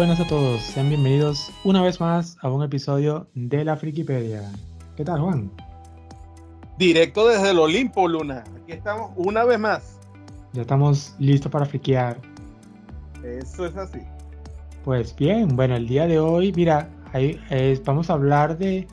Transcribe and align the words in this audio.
Buenas 0.00 0.18
a 0.18 0.26
todos, 0.26 0.62
sean 0.62 0.88
bienvenidos 0.88 1.52
una 1.62 1.82
vez 1.82 2.00
más 2.00 2.38
a 2.40 2.48
un 2.48 2.62
episodio 2.62 3.26
de 3.34 3.66
la 3.66 3.76
Frikipedia. 3.76 4.50
¿Qué 4.96 5.04
tal, 5.04 5.20
Juan? 5.20 5.52
Directo 6.78 7.28
desde 7.28 7.50
el 7.50 7.58
Olimpo, 7.58 8.08
Luna. 8.08 8.42
Aquí 8.62 8.72
estamos 8.72 9.10
una 9.16 9.44
vez 9.44 9.58
más. 9.58 9.98
Ya 10.54 10.62
estamos 10.62 11.14
listos 11.18 11.52
para 11.52 11.66
friquear. 11.66 12.16
Eso 13.22 13.66
es 13.66 13.76
así. 13.76 13.98
Pues 14.84 15.14
bien, 15.14 15.54
bueno, 15.54 15.76
el 15.76 15.86
día 15.86 16.06
de 16.06 16.18
hoy, 16.18 16.50
mira, 16.56 16.88
ahí, 17.12 17.38
eh, 17.50 17.78
vamos 17.84 18.08
a 18.08 18.14
hablar 18.14 18.56
de 18.56 18.88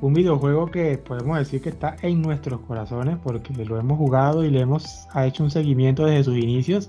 un 0.00 0.14
videojuego 0.14 0.70
que 0.70 0.96
podemos 0.96 1.36
decir 1.36 1.60
que 1.60 1.68
está 1.68 1.94
en 2.00 2.22
nuestros 2.22 2.60
corazones 2.60 3.18
porque 3.22 3.52
lo 3.66 3.78
hemos 3.78 3.98
jugado 3.98 4.42
y 4.42 4.50
le 4.50 4.60
hemos 4.60 5.06
hecho 5.14 5.44
un 5.44 5.50
seguimiento 5.50 6.06
desde 6.06 6.24
sus 6.24 6.38
inicios. 6.38 6.88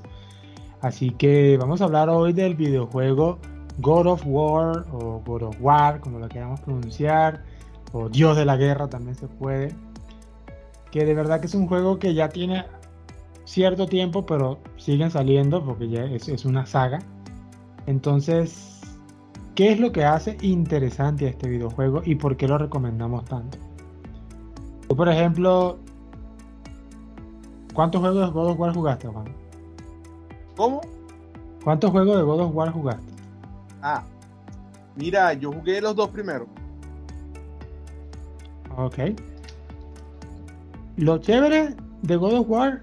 Así 0.82 1.12
que 1.12 1.58
vamos 1.58 1.82
a 1.82 1.86
hablar 1.86 2.10
hoy 2.10 2.34
del 2.34 2.56
videojuego 2.56 3.40
God 3.80 4.08
of 4.08 4.24
War 4.26 4.86
o 4.92 5.22
God 5.26 5.44
of 5.44 5.58
War, 5.60 6.00
como 6.00 6.20
lo 6.20 6.28
queramos 6.28 6.60
pronunciar, 6.62 7.44
o 7.92 8.10
Dios 8.10 8.36
de 8.38 8.46
la 8.46 8.58
Guerra 8.58 8.88
también 8.88 9.16
se 9.16 9.28
puede. 9.28 9.74
Que 10.92 11.06
de 11.06 11.14
verdad 11.14 11.40
que 11.40 11.48
es 11.48 11.56
un 11.56 11.68
juego 11.68 12.00
que 12.00 12.14
ya 12.14 12.30
tiene 12.30 12.66
cierto 13.46 13.88
tiempo, 13.88 14.26
pero 14.26 14.60
siguen 14.78 15.12
saliendo 15.12 15.64
porque 15.64 15.90
ya 15.90 16.04
es, 16.04 16.46
una 16.46 16.66
saga. 16.66 17.00
Entonces, 17.86 18.82
¿qué 19.56 19.72
es 19.72 19.80
lo 19.80 19.92
que 19.92 20.04
hace 20.04 20.38
interesante 20.42 21.26
a 21.26 21.30
este 21.30 21.50
videojuego 21.50 22.02
y 22.06 22.16
por 22.16 22.38
qué 22.38 22.48
lo 22.48 22.58
recomendamos 22.58 23.26
tanto? 23.26 23.58
Por 24.88 25.08
ejemplo, 25.08 25.78
¿cuántos 27.74 28.02
juegos 28.02 28.28
de 28.28 28.32
God 28.32 28.52
of 28.52 28.60
War 28.60 28.74
jugaste, 28.74 29.08
Juan? 29.08 29.39
¿Cómo? 30.60 30.82
¿Cuántos 31.64 31.90
juegos 31.90 32.18
de 32.18 32.24
God 32.24 32.42
of 32.42 32.54
War 32.54 32.70
jugaste? 32.74 33.14
Ah, 33.82 34.04
mira, 34.98 35.32
yo 35.32 35.54
jugué 35.54 35.80
los 35.80 35.96
dos 35.96 36.10
primeros. 36.10 36.50
Ok. 38.76 38.98
Lo 40.98 41.18
chévere 41.20 41.78
de 42.02 42.16
God 42.18 42.34
of 42.40 42.50
War 42.50 42.82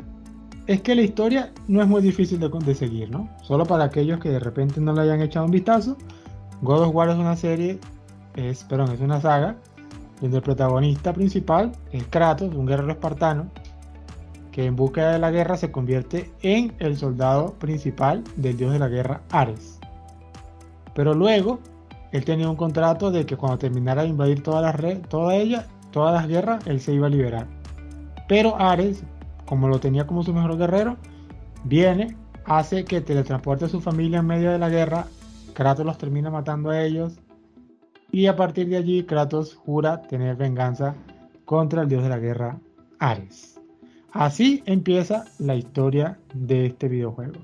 es 0.67 0.81
que 0.81 0.95
la 0.95 1.03
historia 1.03 1.53
no 1.69 1.83
es 1.83 1.87
muy 1.87 2.01
difícil 2.01 2.41
de, 2.41 2.49
de, 2.49 2.75
seguir, 2.75 3.11
¿no? 3.11 3.29
Solo 3.43 3.67
para 3.67 3.85
aquellos 3.85 4.21
que 4.21 4.31
de 4.31 4.39
repente 4.39 4.81
no 4.81 4.95
le 4.95 5.03
hayan 5.03 5.21
echado 5.21 5.45
un 5.45 5.53
vistazo, 5.53 5.99
God 6.63 6.81
of 6.81 6.95
War 6.95 7.11
es 7.11 7.17
una 7.17 7.37
serie, 7.37 7.79
es, 8.37 8.65
perdón, 8.65 8.93
es 8.93 9.03
una 9.03 9.21
saga 9.21 9.55
donde 10.23 10.39
el 10.39 10.43
protagonista 10.43 11.13
principal 11.13 11.73
es 11.93 12.07
Kratos, 12.07 12.55
un 12.55 12.65
guerrero 12.65 12.93
espartano, 12.93 13.51
que 14.57 14.65
en 14.65 14.75
busca 14.75 15.11
de 15.13 15.19
la 15.19 15.31
guerra 15.31 15.59
se 15.59 15.71
convierte 15.71 16.33
en 16.41 16.73
el 16.79 16.97
soldado 16.97 17.53
principal 17.59 18.25
del 18.37 18.57
dios 18.57 18.73
de 18.73 18.79
la 18.79 18.89
guerra 18.89 19.21
Ares. 19.31 19.79
Pero 20.95 21.13
luego, 21.13 21.59
él 22.11 22.25
tenía 22.25 22.49
un 22.49 22.57
contrato 22.57 23.11
de 23.11 23.27
que 23.27 23.37
cuando 23.37 23.59
terminara 23.59 24.01
de 24.01 24.09
invadir 24.09 24.43
todas 24.43 24.63
las, 24.63 25.03
toda 25.11 25.35
ella, 25.35 25.67
todas 25.91 26.15
las 26.15 26.27
guerras, 26.27 26.67
él 26.67 26.81
se 26.81 26.95
iba 26.95 27.07
a 27.07 27.11
liberar. 27.11 27.47
Pero 28.29 28.59
Ares, 28.59 29.05
como 29.45 29.69
lo 29.69 29.79
tenía 29.79 30.07
como 30.07 30.23
su 30.23 30.33
mejor 30.33 30.57
guerrero, 30.57 30.97
viene, 31.65 32.17
hace 32.47 32.87
que 32.87 33.03
teletransporte 33.03 33.67
a 33.67 33.69
su 33.69 33.83
familia 33.83 34.21
en 34.21 34.27
medio 34.27 34.53
de 34.53 34.59
la 34.59 34.71
guerra, 34.71 35.05
Kratos 35.53 35.85
los 35.85 35.99
termina 35.99 36.31
matando 36.31 36.71
a 36.71 36.83
ellos, 36.83 37.19
y 38.11 38.25
a 38.25 38.37
partir 38.37 38.71
de 38.71 38.79
allí 38.79 39.05
Kratos 39.05 39.55
jura 39.55 40.01
tener 40.01 40.35
venganza 40.37 40.95
contra 41.45 41.83
el 41.83 41.91
dios 41.91 42.03
de 42.03 42.09
la 42.09 42.19
guerra, 42.19 42.59
Ares. 42.99 43.56
Así 44.19 44.63
empieza 44.65 45.27
la 45.39 45.57
historia 45.57 46.19
de 46.33 46.67
este 46.67 46.89
videojuego. 46.89 47.35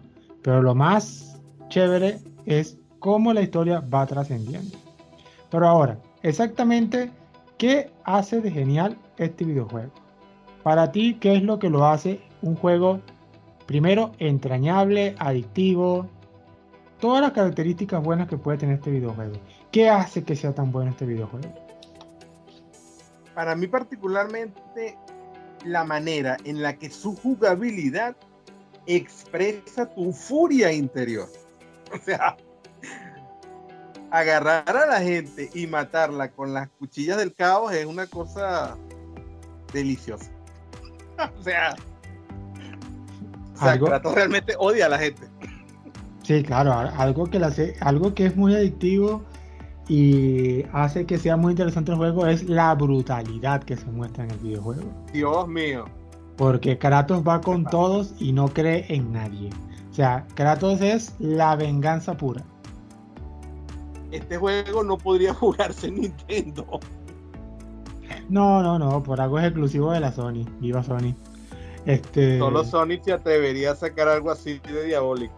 Pero 0.43 0.63
lo 0.63 0.75
más 0.75 1.39
chévere 1.69 2.19
es 2.47 2.79
cómo 2.99 3.35
la 3.35 3.43
historia 3.43 3.81
va 3.81 4.07
trascendiendo. 4.07 4.79
Pero 5.51 5.69
ahora, 5.69 5.99
exactamente, 6.23 7.11
¿qué 7.59 7.91
hace 8.05 8.41
de 8.41 8.51
genial 8.51 8.97
este 9.19 9.45
videojuego? 9.45 9.93
Para 10.63 10.93
ti, 10.93 11.19
¿qué 11.21 11.37
es 11.37 11.43
lo 11.43 11.59
que 11.59 11.69
lo 11.69 11.87
hace 11.87 12.23
un 12.41 12.57
juego, 12.57 13.01
primero, 13.67 14.13
entrañable, 14.19 15.15
adictivo? 15.19 16.07
Todas 17.01 17.21
las 17.21 17.33
características 17.33 18.03
buenas 18.03 18.29
que 18.29 18.39
puede 18.39 18.57
tener 18.57 18.77
este 18.77 18.93
videojuego. 18.93 19.35
¿Qué 19.71 19.91
hace 19.91 20.25
que 20.25 20.37
sea 20.37 20.55
tan 20.55 20.73
bueno 20.73 20.93
este 20.93 21.05
videojuego? 21.05 21.53
Para 23.35 23.55
mí 23.57 23.67
particularmente, 23.67 24.97
la 25.65 25.85
manera 25.85 26.37
en 26.45 26.63
la 26.63 26.77
que 26.77 26.91
su 26.91 27.17
jugabilidad 27.17 28.17
expresa 28.87 29.87
tu 29.87 30.13
furia 30.13 30.73
interior. 30.73 31.29
O 31.93 31.99
sea, 31.99 32.39
agarrar 34.11 34.75
a 34.75 34.87
la 34.87 35.01
gente 35.03 35.51
y 35.53 35.67
matarla 35.67 36.31
con 36.31 36.55
las 36.55 36.71
cuchillas 36.79 37.19
del 37.19 37.35
caos 37.35 37.71
es 37.75 37.85
una 37.85 38.07
cosa 38.07 38.79
deliciosa. 39.75 40.31
o 41.39 41.43
sea, 41.43 41.77
¿Algo? 43.61 43.87
Kratos 43.87 44.15
realmente 44.15 44.55
odia 44.59 44.87
a 44.87 44.89
la 44.89 44.99
gente. 44.99 45.29
Sí, 46.23 46.43
claro, 46.43 46.73
algo 46.73 47.27
que, 47.27 47.39
la 47.39 47.53
algo 47.81 48.15
que 48.15 48.27
es 48.27 48.37
muy 48.37 48.55
adictivo 48.55 49.23
y 49.89 50.65
hace 50.73 51.07
que 51.07 51.19
sea 51.19 51.37
muy 51.37 51.53
interesante 51.53 51.93
el 51.93 51.99
juego 51.99 52.27
es 52.27 52.49
la 52.49 52.75
brutalidad 52.75 53.63
que 53.63 53.77
se 53.77 53.87
muestra 53.87 54.25
en 54.25 54.31
el 54.31 54.39
videojuego. 54.39 54.83
Dios 55.13 55.49
mío. 55.49 55.87
Porque 56.37 56.79
Kratos 56.79 57.23
va 57.27 57.41
con 57.41 57.65
todos 57.65 58.15
y 58.19 58.33
no 58.33 58.49
cree 58.49 58.87
en 58.89 59.13
nadie. 59.13 59.51
O 59.91 59.95
sea, 59.95 60.27
Kratos 60.35 60.81
es 60.81 61.15
la 61.19 61.57
venganza 61.57 62.17
pura. 62.17 62.43
Este 64.11 64.37
juego 64.37 64.83
no 64.83 64.97
podría 64.97 65.35
jugarse 65.35 65.89
en 65.89 66.01
Nintendo. 66.03 66.81
No, 68.29 68.63
no, 68.63 68.79
no, 68.79 69.03
por 69.03 69.21
algo 69.21 69.39
es 69.39 69.47
exclusivo 69.47 69.93
de 69.93 70.01
la 70.01 70.13
Sony. 70.13 70.45
Viva 70.61 70.83
Sony. 70.83 71.15
Este... 71.87 72.39
Solo 72.39 72.65
Sony 72.65 73.03
se 73.03 73.13
atrevería 73.13 73.73
a 73.73 73.77
sacar 73.77 74.09
algo 74.09 74.31
así 74.31 74.61
de 74.61 74.85
diabólico. 74.85 75.35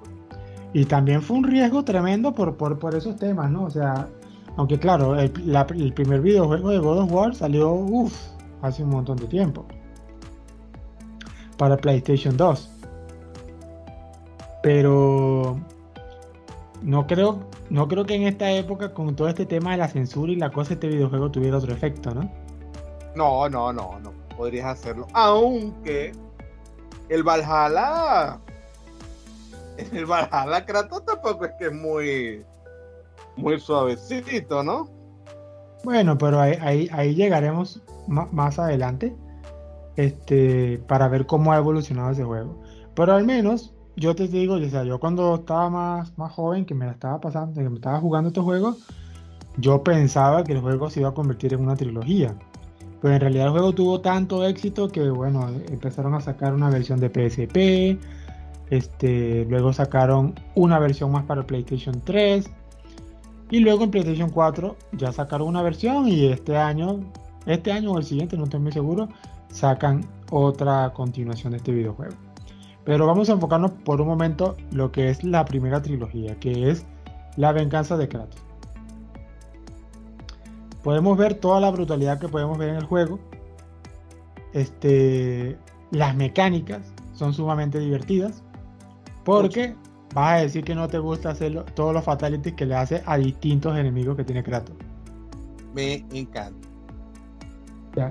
Y 0.75 0.85
también 0.85 1.23
fue 1.23 1.39
un 1.39 1.45
riesgo 1.45 1.85
tremendo 1.85 2.35
por, 2.35 2.57
por, 2.57 2.79
por 2.79 2.95
esos 2.95 3.17
temas, 3.17 3.51
¿no? 3.51 3.65
O 3.65 3.71
sea, 3.71 4.09
aunque 4.57 4.79
claro, 4.79 5.19
el, 5.19 5.31
primer 5.31 6.21
videojuego 6.21 6.71
de 6.71 6.79
God 6.79 6.99
of 6.99 7.13
War 7.13 7.35
salió 7.35 7.73
uff, 7.73 8.15
hace 8.63 8.85
un 8.85 8.91
montón 8.91 9.17
de 9.17 9.27
tiempo. 9.27 9.67
Para 11.59 11.77
PlayStation 11.77 12.37
2. 12.37 12.71
Pero 14.63 15.59
no 16.83 17.07
creo, 17.07 17.41
no 17.69 17.89
creo 17.89 18.05
que 18.07 18.15
en 18.15 18.23
esta 18.23 18.51
época, 18.51 18.95
con 18.95 19.15
todo 19.17 19.29
este 19.29 19.47
tema 19.47 19.73
de 19.73 19.79
la 19.79 19.89
censura 19.89 20.33
y 20.33 20.37
la 20.37 20.51
cosa, 20.51 20.75
este 20.75 20.89
videojuego 20.89 21.31
tuviera 21.31 21.59
otro 21.59 21.73
efecto, 21.73 22.15
¿no? 22.15 22.31
No, 23.15 23.49
no, 23.49 23.73
no, 23.73 23.99
no 24.01 24.13
podrías 24.37 24.67
hacerlo. 24.67 25.07
Aunque 25.13 26.13
el 27.09 27.23
Valhalla. 27.23 28.39
El 29.93 30.07
Valhalla 30.07 30.65
Kratos 30.65 31.05
tampoco 31.05 31.47
es 31.47 31.53
que 31.59 31.67
es 31.67 31.73
muy 31.73 32.45
muy 33.37 33.59
suavecito, 33.61 34.63
¿no? 34.63 34.89
Bueno, 35.85 36.17
pero 36.17 36.41
ahí, 36.41 37.15
llegaremos 37.15 37.83
más 38.07 38.59
adelante 38.59 39.15
este, 39.97 40.79
para 40.89 41.09
ver 41.09 41.27
cómo 41.27 41.53
ha 41.53 41.59
evolucionado 41.59 42.11
ese 42.11 42.25
juego. 42.25 42.59
Pero 42.95 43.13
al 43.13 43.25
menos, 43.25 43.75
yo 43.97 44.15
te 44.15 44.29
digo, 44.29 44.55
o 44.55 44.69
sea, 44.69 44.85
yo 44.85 44.99
cuando 44.99 45.35
estaba 45.37 45.69
más, 45.69 46.17
más 46.17 46.33
joven, 46.33 46.65
que 46.65 46.75
me 46.75 46.87
la 46.87 46.93
estaba 46.93 47.21
pasando, 47.21 47.61
que 47.61 47.69
me 47.69 47.77
estaba 47.77 48.01
jugando 48.01 48.29
este 48.29 48.41
juego, 48.41 48.77
yo 49.59 49.83
pensaba 49.83 50.43
que 50.45 50.53
el 50.53 50.61
juego 50.61 50.91
se 50.91 51.01
iba 51.01 51.11
a 51.11 51.15
convertir 51.15 51.53
en 51.53 51.61
una 51.61 51.77
trilogía. 51.77 52.35
Pero 53.03 53.15
en 53.15 53.21
realidad 53.21 53.47
el 53.47 53.53
juego 53.53 53.75
tuvo 53.75 54.01
tanto 54.01 54.45
éxito 54.45 54.89
que, 54.89 55.11
bueno, 55.11 55.47
empezaron 55.69 56.15
a 56.15 56.21
sacar 56.21 56.55
una 56.55 56.71
versión 56.71 57.01
de 57.01 57.09
PSP, 57.09 58.01
este, 58.71 59.45
luego 59.45 59.73
sacaron 59.75 60.35
una 60.55 60.79
versión 60.79 61.13
más 61.13 61.25
para 61.25 61.47
PlayStation 61.47 62.01
3, 62.03 62.51
y 63.55 63.61
luego 63.61 63.85
en 63.85 63.93
PlayStation 63.93 64.31
4 64.31 64.77
ya 64.95 65.13
sacaron 65.13 65.47
una 65.47 65.63
versión 65.63 66.09
y 66.09 66.27
este 66.27 66.57
año, 66.57 67.05
este 67.47 67.71
año 67.71 67.93
o 67.93 67.99
el 67.99 68.05
siguiente, 68.05 68.37
no 68.37 68.43
estoy 68.43 68.59
muy 68.59 68.73
seguro, 68.73 69.09
sacan 69.47 70.05
otra 70.33 70.93
continuación 70.93 71.53
de 71.53 71.59
este 71.59 71.71
videojuego. 71.71 72.17
Pero 72.85 73.07
vamos 73.07 73.31
a 73.31 73.35
enfocarnos 73.35 73.71
por 73.71 74.01
un 74.01 74.09
momento 74.09 74.57
lo 74.73 74.91
que 74.91 75.09
es 75.09 75.23
la 75.23 75.45
primera 75.45 75.81
trilogía, 75.81 76.35
que 76.41 76.69
es 76.69 76.85
la 77.37 77.53
venganza 77.53 77.97
de 77.97 78.09
Kratos. 78.09 78.43
Podemos 80.83 81.17
ver 81.17 81.35
toda 81.35 81.61
la 81.61 81.71
brutalidad 81.71 82.19
que 82.19 82.27
podemos 82.27 82.59
ver 82.59 82.71
en 82.71 82.77
el 82.79 82.87
juego. 82.87 83.21
Este, 84.53 85.57
las 85.93 86.17
mecánicas 86.17 86.93
son 87.13 87.33
sumamente 87.33 87.79
divertidas. 87.79 88.43
Porque 89.25 89.77
vas 90.15 90.39
a 90.39 90.43
decir 90.43 90.65
que 90.65 90.75
no 90.75 90.89
te 90.89 90.99
gusta 90.99 91.31
hacer 91.31 91.65
todos 91.75 91.93
los 91.93 92.05
fatalities 92.05 92.55
que 92.55 92.65
le 92.65 92.77
hace 92.77 93.03
a 93.05 93.19
distintos 93.19 93.77
enemigos 93.77 94.17
que 94.17 94.25
tiene 94.25 94.43
Kratos. 94.43 94.77
Me 95.75 96.05
encanta. 96.13 96.69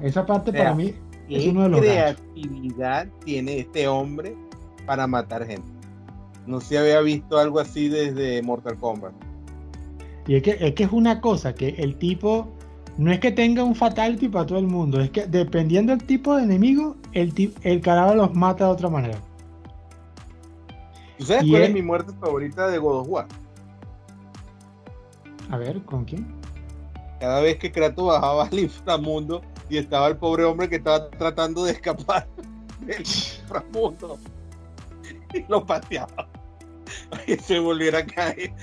Esa 0.04 0.26
parte 0.26 0.52
o 0.52 0.54
sea, 0.54 0.64
para 0.64 0.76
mí 0.76 0.94
es 1.30 1.48
uno 1.48 1.64
de 1.64 1.70
los 1.70 1.82
creatividad 1.82 3.06
ganchos. 3.06 3.20
tiene 3.26 3.60
este 3.60 3.88
hombre 3.88 4.36
para 4.86 5.08
matar 5.08 5.46
gente. 5.46 5.68
No 6.46 6.60
se 6.60 6.78
había 6.78 7.00
visto 7.02 7.38
algo 7.38 7.60
así 7.60 7.88
desde 7.88 8.42
Mortal 8.42 8.78
Kombat. 8.78 9.14
Y 10.28 10.36
es 10.36 10.44
que, 10.44 10.58
es 10.60 10.74
que 10.74 10.84
es 10.84 10.92
una 10.92 11.22
cosa 11.22 11.54
que 11.56 11.70
el 11.70 11.96
tipo 11.98 12.48
no 12.98 13.12
es 13.12 13.20
que 13.20 13.32
tenga 13.32 13.64
un 13.64 13.76
fatality 13.76 14.30
para 14.30 14.46
todo 14.46 14.60
el 14.60 14.68
mundo, 14.68 15.02
es 15.02 15.10
que 15.10 15.26
dependiendo 15.26 15.96
del 15.96 16.06
tipo 16.06 16.36
de 16.36 16.44
enemigo, 16.44 16.96
el, 17.14 17.34
el 17.64 17.82
carajo 17.82 18.16
los 18.16 18.36
mata 18.36 18.66
de 18.66 18.72
otra 18.72 18.90
manera. 18.90 19.20
¿Tú 21.18 21.26
sabes 21.26 21.46
cuál 21.50 21.64
es 21.64 21.74
mi 21.74 21.82
muerte 21.82 22.12
favorita 22.20 22.68
de 22.68 22.78
God 22.78 23.02
of 23.02 23.08
War? 23.10 23.28
A 25.50 25.58
ver, 25.58 25.82
¿con 25.84 26.06
quién? 26.06 26.28
Cada 27.20 27.42
vez 27.42 27.58
que 27.58 27.72
Kratos 27.72 28.06
bajaba 28.06 28.46
al 28.46 28.60
inframundo 28.60 29.42
y 29.70 29.78
estaba 29.78 30.08
el 30.08 30.18
pobre 30.18 30.44
hombre 30.44 30.68
que 30.68 30.78
estaba 30.78 31.10
tratando 31.10 31.64
de 31.64 31.74
escapar 31.74 32.28
del 32.82 33.00
inframundo 33.00 34.18
y 35.34 35.46
lo 35.48 35.66
pateaba. 35.66 36.28
Y 37.28 37.36
se 37.36 37.60
volviera 37.60 38.00
a 38.00 38.06
caer. 38.06 38.54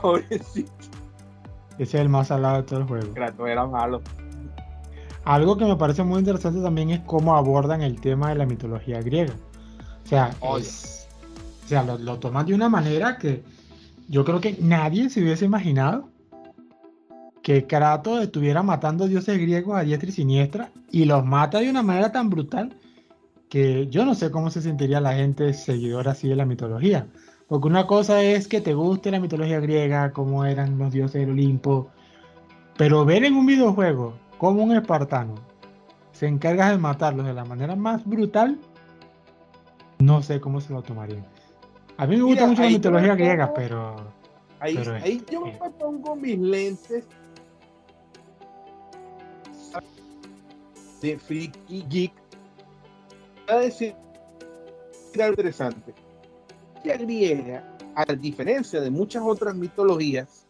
Pobrecito. 0.00 0.72
Ese 1.78 1.82
es 1.82 1.94
el 1.94 2.08
más 2.08 2.28
salado 2.28 2.58
de 2.58 2.62
todo 2.62 2.80
el 2.80 2.86
juego. 2.86 3.12
Kratos 3.14 3.48
era 3.48 3.66
malo. 3.66 4.00
Algo 5.24 5.56
que 5.56 5.64
me 5.64 5.76
parece 5.76 6.04
muy 6.04 6.20
interesante 6.20 6.60
también 6.62 6.90
es 6.90 7.00
cómo 7.00 7.36
abordan 7.36 7.82
el 7.82 8.00
tema 8.00 8.28
de 8.30 8.36
la 8.36 8.46
mitología 8.46 9.00
griega. 9.02 9.34
O 10.04 10.08
sea, 10.08 10.30
o 11.66 11.68
sea 11.68 11.82
lo, 11.82 11.98
lo, 11.98 12.18
toman 12.18 12.46
de 12.46 12.54
una 12.54 12.68
manera 12.68 13.18
que 13.18 13.42
yo 14.08 14.24
creo 14.24 14.40
que 14.40 14.56
nadie 14.60 15.10
se 15.10 15.20
hubiese 15.20 15.44
imaginado 15.44 16.08
que 17.42 17.66
Kratos 17.66 18.22
estuviera 18.22 18.62
matando 18.62 19.08
dioses 19.08 19.38
griegos 19.38 19.76
a 19.76 19.82
diestra 19.82 20.08
y 20.08 20.12
siniestra 20.12 20.70
y 20.92 21.04
los 21.04 21.24
mata 21.24 21.58
de 21.58 21.68
una 21.68 21.82
manera 21.82 22.12
tan 22.12 22.30
brutal 22.30 22.76
que 23.48 23.88
yo 23.88 24.04
no 24.04 24.14
sé 24.14 24.30
cómo 24.30 24.50
se 24.50 24.62
sentiría 24.62 25.00
la 25.00 25.14
gente 25.14 25.52
seguidora 25.54 26.12
así 26.12 26.28
de 26.28 26.36
la 26.36 26.46
mitología. 26.46 27.06
Porque 27.48 27.68
una 27.68 27.86
cosa 27.86 28.22
es 28.22 28.48
que 28.48 28.60
te 28.60 28.74
guste 28.74 29.10
la 29.10 29.20
mitología 29.20 29.60
griega, 29.60 30.12
cómo 30.12 30.44
eran 30.44 30.78
los 30.78 30.92
dioses 30.92 31.20
del 31.20 31.30
Olimpo, 31.30 31.88
pero 32.76 33.04
ver 33.04 33.24
en 33.24 33.34
un 33.34 33.46
videojuego 33.46 34.18
como 34.38 34.64
un 34.64 34.76
espartano 34.76 35.34
se 36.12 36.26
encarga 36.26 36.70
de 36.70 36.78
matarlos 36.78 37.26
de 37.26 37.34
la 37.34 37.44
manera 37.44 37.76
más 37.76 38.04
brutal, 38.04 38.58
no 39.98 40.22
sé 40.22 40.40
cómo 40.40 40.60
se 40.60 40.72
lo 40.72 40.82
tomarían. 40.82 41.26
A 41.98 42.06
mí 42.06 42.16
me 42.16 42.22
gusta 42.22 42.46
mucho 42.46 42.62
la 42.62 42.68
mitología 42.68 43.14
griega, 43.14 43.54
pero... 43.54 44.12
Ahí, 44.60 44.76
ahí 45.02 45.22
yo 45.30 45.42
me 45.42 45.70
pongo 45.78 46.16
mis 46.16 46.38
lentes. 46.38 47.04
De 51.00 51.18
Freaky 51.18 51.84
Geek. 51.88 52.12
A 53.48 53.56
decir 53.56 53.94
algo 55.22 55.32
interesante. 55.32 55.94
Griega, 56.84 57.76
a 57.94 58.04
diferencia 58.12 58.80
de 58.80 58.90
muchas 58.90 59.22
otras 59.24 59.54
mitologías, 59.54 60.46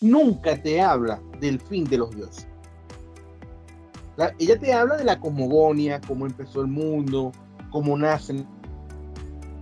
nunca 0.00 0.60
te 0.62 0.80
habla 0.80 1.20
del 1.40 1.60
fin 1.60 1.84
de 1.84 1.98
los 1.98 2.14
dioses. 2.14 2.46
ella 4.38 4.58
te 4.58 4.72
habla 4.72 4.96
de 4.96 5.04
la 5.04 5.18
cosmogonia, 5.18 6.00
cómo 6.06 6.26
empezó 6.26 6.60
el 6.60 6.68
mundo, 6.68 7.32
cómo 7.70 7.98
nacen 7.98 8.46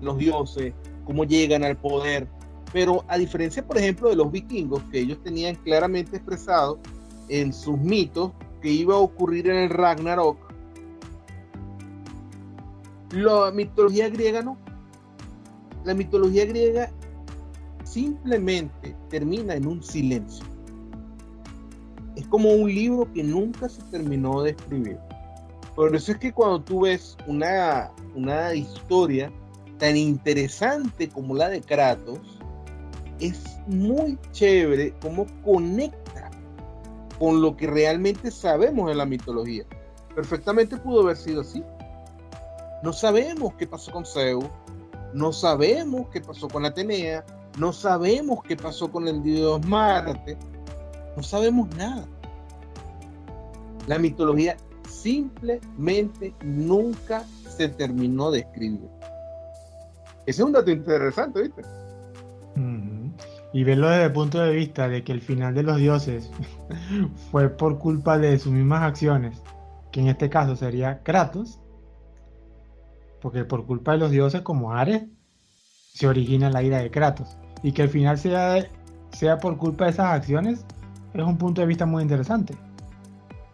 los 0.00 0.18
dioses, 0.18 0.74
cómo 1.04 1.24
llegan 1.24 1.64
al 1.64 1.76
poder. 1.76 2.28
Pero 2.72 3.04
a 3.08 3.16
diferencia, 3.16 3.66
por 3.66 3.78
ejemplo, 3.78 4.08
de 4.08 4.16
los 4.16 4.30
vikingos, 4.30 4.82
que 4.90 5.00
ellos 5.00 5.18
tenían 5.22 5.54
claramente 5.56 6.16
expresado 6.16 6.78
en 7.28 7.52
sus 7.52 7.78
mitos 7.78 8.32
que 8.60 8.70
iba 8.70 8.94
a 8.94 8.98
ocurrir 8.98 9.48
en 9.48 9.56
el 9.56 9.70
Ragnarok, 9.70 10.38
la 13.12 13.50
mitología 13.52 14.08
griega 14.08 14.42
no 14.42 14.58
la 15.86 15.94
mitología 15.94 16.44
griega 16.44 16.90
simplemente 17.84 18.96
termina 19.08 19.54
en 19.54 19.66
un 19.66 19.82
silencio. 19.82 20.44
Es 22.16 22.26
como 22.26 22.52
un 22.52 22.68
libro 22.68 23.10
que 23.12 23.22
nunca 23.22 23.68
se 23.68 23.80
terminó 23.84 24.42
de 24.42 24.50
escribir. 24.50 24.98
Por 25.76 25.94
eso 25.94 26.12
es 26.12 26.18
que 26.18 26.32
cuando 26.32 26.60
tú 26.60 26.80
ves 26.80 27.16
una, 27.28 27.92
una 28.16 28.52
historia 28.54 29.30
tan 29.78 29.96
interesante 29.96 31.08
como 31.08 31.34
la 31.34 31.48
de 31.48 31.60
Kratos, 31.60 32.18
es 33.20 33.58
muy 33.66 34.18
chévere 34.32 34.94
cómo 35.00 35.26
conecta 35.44 36.30
con 37.18 37.40
lo 37.40 37.56
que 37.56 37.66
realmente 37.66 38.30
sabemos 38.30 38.90
en 38.90 38.98
la 38.98 39.06
mitología. 39.06 39.64
Perfectamente 40.14 40.76
pudo 40.76 41.02
haber 41.02 41.16
sido 41.16 41.40
así. 41.40 41.62
No 42.82 42.92
sabemos 42.92 43.54
qué 43.54 43.66
pasó 43.66 43.90
con 43.90 44.04
Zeus, 44.04 44.44
no 45.14 45.32
sabemos 45.32 46.08
qué 46.10 46.20
pasó 46.20 46.48
con 46.48 46.64
Atenea, 46.64 47.24
no 47.58 47.72
sabemos 47.72 48.42
qué 48.44 48.56
pasó 48.56 48.90
con 48.90 49.08
el 49.08 49.22
dios 49.22 49.64
Marte, 49.66 50.36
no 51.16 51.22
sabemos 51.22 51.68
nada. 51.76 52.06
La 53.86 53.98
mitología 53.98 54.56
simplemente 54.88 56.34
nunca 56.42 57.24
se 57.56 57.68
terminó 57.68 58.30
de 58.30 58.40
escribir. 58.40 58.95
Ese 60.26 60.42
es 60.42 60.46
un 60.46 60.52
dato 60.52 60.70
interesante, 60.70 61.42
¿viste? 61.42 61.62
Y 63.52 63.64
verlo 63.64 63.88
desde 63.88 64.04
el 64.04 64.12
punto 64.12 64.38
de 64.38 64.52
vista 64.52 64.88
de 64.88 65.02
que 65.02 65.12
el 65.12 65.22
final 65.22 65.54
de 65.54 65.62
los 65.62 65.78
dioses 65.78 66.30
fue 67.30 67.48
por 67.48 67.78
culpa 67.78 68.18
de 68.18 68.38
sus 68.38 68.52
mismas 68.52 68.82
acciones, 68.82 69.42
que 69.92 70.00
en 70.00 70.08
este 70.08 70.28
caso 70.28 70.56
sería 70.56 71.02
Kratos, 71.02 71.58
porque 73.22 73.44
por 73.44 73.64
culpa 73.64 73.92
de 73.92 73.98
los 73.98 74.10
dioses 74.10 74.42
como 74.42 74.72
Ares 74.72 75.04
se 75.94 76.06
origina 76.06 76.50
la 76.50 76.62
ira 76.62 76.78
de 76.78 76.90
Kratos. 76.90 77.38
Y 77.62 77.72
que 77.72 77.82
al 77.82 77.88
final 77.88 78.18
sea, 78.18 78.66
sea 79.12 79.38
por 79.38 79.56
culpa 79.56 79.84
de 79.84 79.92
esas 79.92 80.12
acciones 80.12 80.66
es 81.14 81.26
un 81.26 81.38
punto 81.38 81.60
de 81.60 81.66
vista 81.66 81.86
muy 81.86 82.02
interesante. 82.02 82.54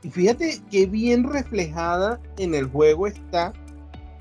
Y 0.03 0.11
fíjate 0.11 0.61
que 0.71 0.87
bien 0.87 1.25
reflejada 1.25 2.21
en 2.39 2.55
el 2.55 2.67
juego 2.67 3.07
está 3.07 3.53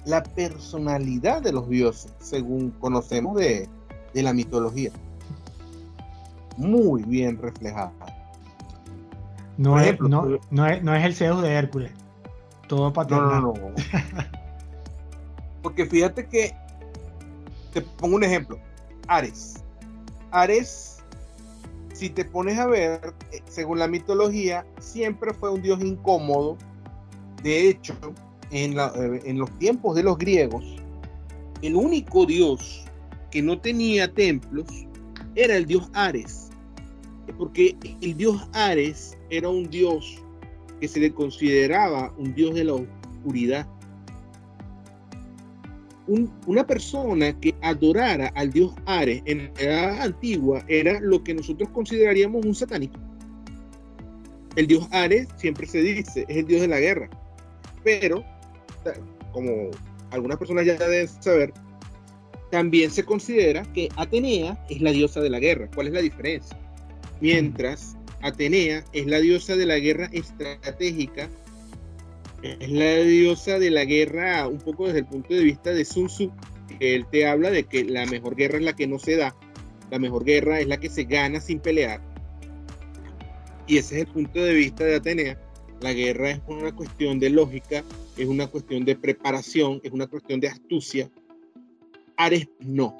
la 0.05 0.23
personalidad 0.23 1.41
de 1.41 1.51
los 1.51 1.69
dioses, 1.69 2.13
según 2.19 2.71
conocemos 2.71 3.35
de, 3.35 3.67
la 4.13 4.33
mitología. 4.33 4.91
Muy 6.57 7.03
bien 7.03 7.37
reflejada. 7.37 7.93
No, 9.57 9.79
es, 9.79 9.99
no, 9.99 10.39
no, 10.49 10.67
es, 10.67 10.83
no 10.83 10.95
es 10.95 11.05
el 11.05 11.15
Zeus 11.15 11.41
de 11.41 11.53
Hércules. 11.53 11.91
Todo 12.67 12.91
paternal. 12.91 13.41
No, 13.41 13.53
no, 13.53 13.69
no. 13.69 13.75
Porque 15.61 15.85
fíjate 15.85 16.25
que, 16.27 16.55
te 17.73 17.81
pongo 17.81 18.15
un 18.15 18.23
ejemplo, 18.23 18.57
Ares. 19.07 19.63
Ares, 20.31 21.03
si 21.93 22.09
te 22.09 22.25
pones 22.25 22.57
a 22.57 22.65
ver, 22.65 23.13
eh, 23.31 23.41
según 23.45 23.79
la 23.79 23.87
mitología, 23.87 24.65
siempre 24.79 25.33
fue 25.33 25.51
un 25.51 25.61
dios 25.61 25.81
incómodo. 25.81 26.57
De 27.43 27.69
hecho, 27.69 27.95
en, 28.51 28.77
eh, 28.77 29.21
en 29.25 29.39
los 29.39 29.51
tiempos 29.57 29.95
de 29.95 30.03
los 30.03 30.17
griegos, 30.17 30.63
el 31.61 31.75
único 31.75 32.25
dios 32.25 32.85
que 33.29 33.41
no 33.41 33.59
tenía 33.59 34.11
templos 34.13 34.67
era 35.35 35.55
el 35.55 35.65
dios 35.65 35.89
Ares. 35.93 36.49
Porque 37.37 37.77
el 38.01 38.17
dios 38.17 38.47
Ares 38.53 39.17
era 39.29 39.49
un 39.49 39.69
dios 39.69 40.17
que 40.79 40.87
se 40.87 40.99
le 40.99 41.13
consideraba 41.13 42.13
un 42.17 42.33
dios 42.33 42.55
de 42.55 42.65
la 42.65 42.73
oscuridad 42.73 43.67
una 46.45 46.65
persona 46.65 47.39
que 47.39 47.55
adorara 47.61 48.31
al 48.35 48.51
dios 48.51 48.73
Ares 48.85 49.21
en 49.25 49.51
la 49.55 49.61
edad 49.61 50.01
antigua 50.01 50.63
era 50.67 50.99
lo 50.99 51.23
que 51.23 51.33
nosotros 51.33 51.69
consideraríamos 51.69 52.45
un 52.45 52.55
satánico. 52.55 52.99
El 54.55 54.67
dios 54.67 54.87
Ares 54.91 55.27
siempre 55.37 55.65
se 55.67 55.81
dice, 55.81 56.25
es 56.27 56.37
el 56.37 56.45
dios 56.45 56.61
de 56.61 56.67
la 56.67 56.79
guerra. 56.79 57.09
Pero, 57.83 58.25
como 59.31 59.71
algunas 60.11 60.37
personas 60.37 60.65
ya 60.65 60.75
deben 60.75 61.07
saber, 61.07 61.53
también 62.51 62.91
se 62.91 63.03
considera 63.03 63.63
que 63.73 63.89
Atenea 63.95 64.63
es 64.69 64.81
la 64.81 64.91
diosa 64.91 65.21
de 65.21 65.29
la 65.29 65.39
guerra. 65.39 65.69
¿Cuál 65.73 65.87
es 65.87 65.93
la 65.93 66.01
diferencia? 66.01 66.57
Mientras 67.21 67.95
Atenea 68.21 68.83
es 68.91 69.05
la 69.07 69.19
diosa 69.19 69.55
de 69.55 69.65
la 69.65 69.79
guerra 69.79 70.09
estratégica 70.11 71.29
es 72.43 72.69
la 72.69 72.95
diosa 72.95 73.59
de 73.59 73.69
la 73.69 73.85
guerra 73.85 74.47
un 74.47 74.57
poco 74.57 74.87
desde 74.87 74.99
el 74.99 75.05
punto 75.05 75.33
de 75.33 75.43
vista 75.43 75.71
de 75.71 75.85
Sun 75.85 76.07
Tzu, 76.07 76.31
que 76.79 76.95
él 76.95 77.05
te 77.11 77.27
habla 77.27 77.51
de 77.51 77.63
que 77.63 77.83
la 77.85 78.05
mejor 78.07 78.35
guerra 78.35 78.57
es 78.57 78.63
la 78.63 78.73
que 78.73 78.87
no 78.87 78.97
se 78.97 79.15
da, 79.15 79.35
la 79.91 79.99
mejor 79.99 80.25
guerra 80.25 80.59
es 80.59 80.67
la 80.67 80.79
que 80.79 80.89
se 80.89 81.03
gana 81.03 81.39
sin 81.39 81.59
pelear. 81.59 82.01
Y 83.67 83.77
ese 83.77 83.95
es 83.95 84.01
el 84.01 84.07
punto 84.07 84.39
de 84.39 84.53
vista 84.53 84.83
de 84.83 84.95
Atenea. 84.95 85.39
La 85.81 85.93
guerra 85.93 86.31
es 86.31 86.41
una 86.47 86.75
cuestión 86.75 87.19
de 87.19 87.29
lógica, 87.29 87.83
es 88.21 88.27
una 88.27 88.45
cuestión 88.45 88.85
de 88.85 88.95
preparación, 88.95 89.81
es 89.83 89.91
una 89.91 90.05
cuestión 90.05 90.39
de 90.39 90.47
astucia. 90.47 91.09
Ares 92.17 92.47
no. 92.59 92.95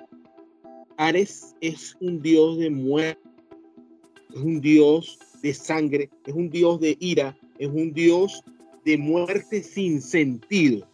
Ares 0.97 1.55
es 1.61 1.95
un 1.99 2.23
dios 2.23 2.57
de 2.57 2.71
muerte, 2.71 3.21
es 4.33 4.41
un 4.41 4.59
dios 4.59 5.19
de 5.43 5.53
sangre, 5.53 6.09
es 6.25 6.33
un 6.33 6.49
dios 6.49 6.79
de 6.79 6.97
ira, 6.99 7.37
es 7.59 7.67
un 7.67 7.93
dios 7.93 8.41
de 8.83 8.97
muerte 8.97 9.61
sin 9.61 10.01
sentido. 10.01 10.87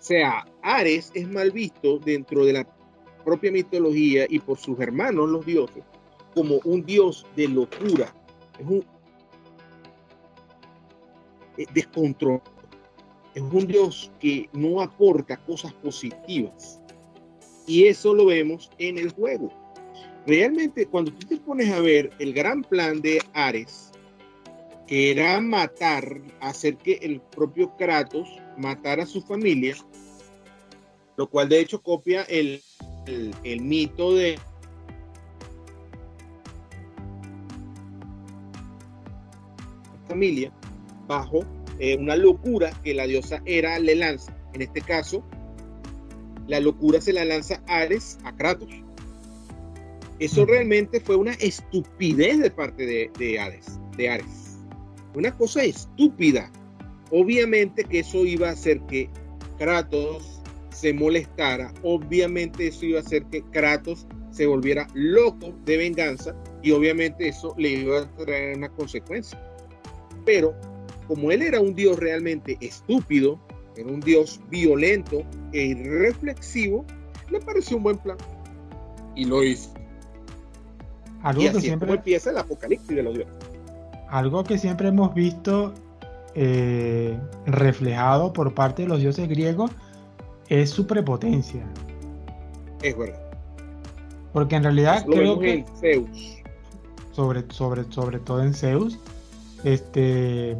sea, 0.00 0.44
Ares 0.62 1.12
es 1.14 1.28
mal 1.28 1.52
visto 1.52 2.00
dentro 2.00 2.44
de 2.44 2.54
la 2.54 2.76
propia 3.24 3.52
mitología 3.52 4.26
y 4.28 4.40
por 4.40 4.58
sus 4.58 4.80
hermanos 4.80 5.28
los 5.28 5.46
dioses 5.46 5.84
como 6.34 6.56
un 6.64 6.84
dios 6.84 7.24
de 7.36 7.46
locura. 7.46 8.12
Es 8.58 8.66
un 8.66 8.84
descontrol. 11.72 12.40
Es 13.34 13.42
un 13.42 13.66
dios 13.66 14.10
que 14.18 14.48
no 14.52 14.80
aporta 14.80 15.36
cosas 15.44 15.72
positivas. 15.74 16.80
Y 17.66 17.84
eso 17.84 18.14
lo 18.14 18.26
vemos 18.26 18.70
en 18.78 18.98
el 18.98 19.10
juego. 19.10 19.52
Realmente, 20.26 20.86
cuando 20.86 21.12
tú 21.12 21.26
te 21.26 21.36
pones 21.38 21.70
a 21.70 21.80
ver 21.80 22.10
el 22.18 22.32
gran 22.32 22.62
plan 22.62 23.00
de 23.00 23.20
Ares, 23.32 23.90
que 24.86 25.12
era 25.12 25.40
matar, 25.40 26.20
hacer 26.40 26.76
que 26.76 26.94
el 26.94 27.20
propio 27.20 27.76
Kratos 27.76 28.28
matara 28.56 29.04
a 29.04 29.06
su 29.06 29.22
familia, 29.22 29.76
lo 31.16 31.30
cual 31.30 31.48
de 31.48 31.60
hecho 31.60 31.80
copia 31.80 32.22
el, 32.24 32.60
el, 33.44 33.60
mito 33.60 34.14
de 34.14 34.38
familia 40.08 40.52
bajo 41.10 41.40
eh, 41.80 41.96
una 41.96 42.14
locura 42.14 42.70
que 42.84 42.94
la 42.94 43.04
diosa 43.04 43.42
Hera 43.44 43.80
le 43.80 43.96
lanza. 43.96 44.32
En 44.54 44.62
este 44.62 44.80
caso, 44.80 45.24
la 46.46 46.60
locura 46.60 47.00
se 47.00 47.12
la 47.12 47.24
lanza 47.24 47.60
Ares 47.66 48.16
a 48.22 48.34
Kratos. 48.36 48.70
Eso 50.20 50.46
realmente 50.46 51.00
fue 51.00 51.16
una 51.16 51.32
estupidez 51.32 52.38
de 52.38 52.50
parte 52.52 52.86
de, 52.86 53.10
de 53.18 53.40
Ares, 53.40 53.80
de 53.96 54.08
Ares. 54.08 54.58
Una 55.14 55.36
cosa 55.36 55.64
estúpida. 55.64 56.52
Obviamente 57.10 57.82
que 57.82 58.00
eso 58.00 58.24
iba 58.24 58.48
a 58.48 58.52
hacer 58.52 58.80
que 58.82 59.10
Kratos 59.58 60.40
se 60.68 60.92
molestara. 60.92 61.74
Obviamente 61.82 62.68
eso 62.68 62.86
iba 62.86 63.00
a 63.00 63.02
hacer 63.02 63.24
que 63.24 63.42
Kratos 63.50 64.06
se 64.30 64.46
volviera 64.46 64.86
loco 64.94 65.52
de 65.64 65.76
venganza 65.76 66.36
y 66.62 66.70
obviamente 66.70 67.26
eso 67.26 67.52
le 67.58 67.70
iba 67.70 68.02
a 68.02 68.14
traer 68.14 68.56
una 68.58 68.68
consecuencia. 68.68 69.42
Pero 70.24 70.54
como 71.10 71.32
él 71.32 71.42
era 71.42 71.60
un 71.60 71.74
dios 71.74 71.98
realmente 71.98 72.56
estúpido, 72.60 73.36
era 73.76 73.90
un 73.90 73.98
dios 73.98 74.38
violento 74.48 75.24
e 75.52 75.64
irreflexivo, 75.64 76.84
le 77.28 77.40
pareció 77.40 77.78
un 77.78 77.82
buen 77.82 77.98
plan 77.98 78.16
y 79.16 79.24
lo 79.24 79.42
hizo. 79.42 79.74
Algo 81.24 81.42
que 81.42 81.60
siempre 81.60 81.92
empieza 81.92 82.30
el 82.30 82.38
apocalipsis 82.38 82.94
de 82.94 83.02
los 83.02 83.14
dioses. 83.14 83.34
Algo 84.08 84.44
que 84.44 84.56
siempre 84.56 84.86
hemos 84.86 85.12
visto 85.12 85.74
eh, 86.36 87.18
reflejado 87.44 88.32
por 88.32 88.54
parte 88.54 88.82
de 88.82 88.88
los 88.88 89.00
dioses 89.00 89.28
griegos 89.28 89.72
es 90.48 90.70
su 90.70 90.86
prepotencia. 90.86 91.66
Es 92.82 92.96
verdad. 92.96 93.20
Porque 94.32 94.54
en 94.54 94.62
realidad 94.62 95.04
creo 95.06 95.40
que 95.40 95.64
Zeus. 95.80 96.36
Sobre, 97.10 97.42
sobre, 97.50 97.82
sobre 97.90 98.20
todo 98.20 98.44
en 98.44 98.54
Zeus. 98.54 98.96
Este. 99.64 100.56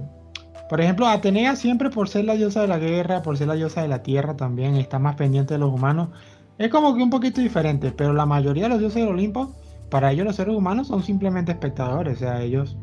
Por 0.71 0.81
ejemplo, 0.81 1.09
Atenea 1.09 1.57
siempre 1.57 1.91
por 1.91 2.09
ser 2.09 2.27
la 2.27 2.35
diosa 2.35 2.61
de 2.61 2.69
la 2.69 2.79
guerra, 2.79 3.23
por 3.23 3.37
ser 3.37 3.49
la 3.49 3.55
diosa 3.55 3.83
de 3.83 3.89
la 3.89 4.05
tierra 4.05 4.37
también, 4.37 4.77
está 4.77 5.01
más 5.01 5.17
pendiente 5.17 5.55
de 5.55 5.59
los 5.59 5.75
humanos. 5.75 6.11
Es 6.59 6.71
como 6.71 6.95
que 6.95 7.03
un 7.03 7.11
poquito 7.11 7.41
diferente, 7.41 7.91
pero 7.91 8.13
la 8.13 8.25
mayoría 8.25 8.63
de 8.63 8.69
los 8.69 8.79
dioses 8.79 9.03
del 9.03 9.09
Olimpo 9.09 9.53
para 9.91 10.13
ellos 10.13 10.25
los 10.25 10.37
seres 10.37 10.55
humanos 10.55 10.87
son 10.87 11.03
simplemente 11.03 11.51
espectadores, 11.51 12.19
o 12.19 12.21
sea, 12.21 12.43
ellos 12.43 12.77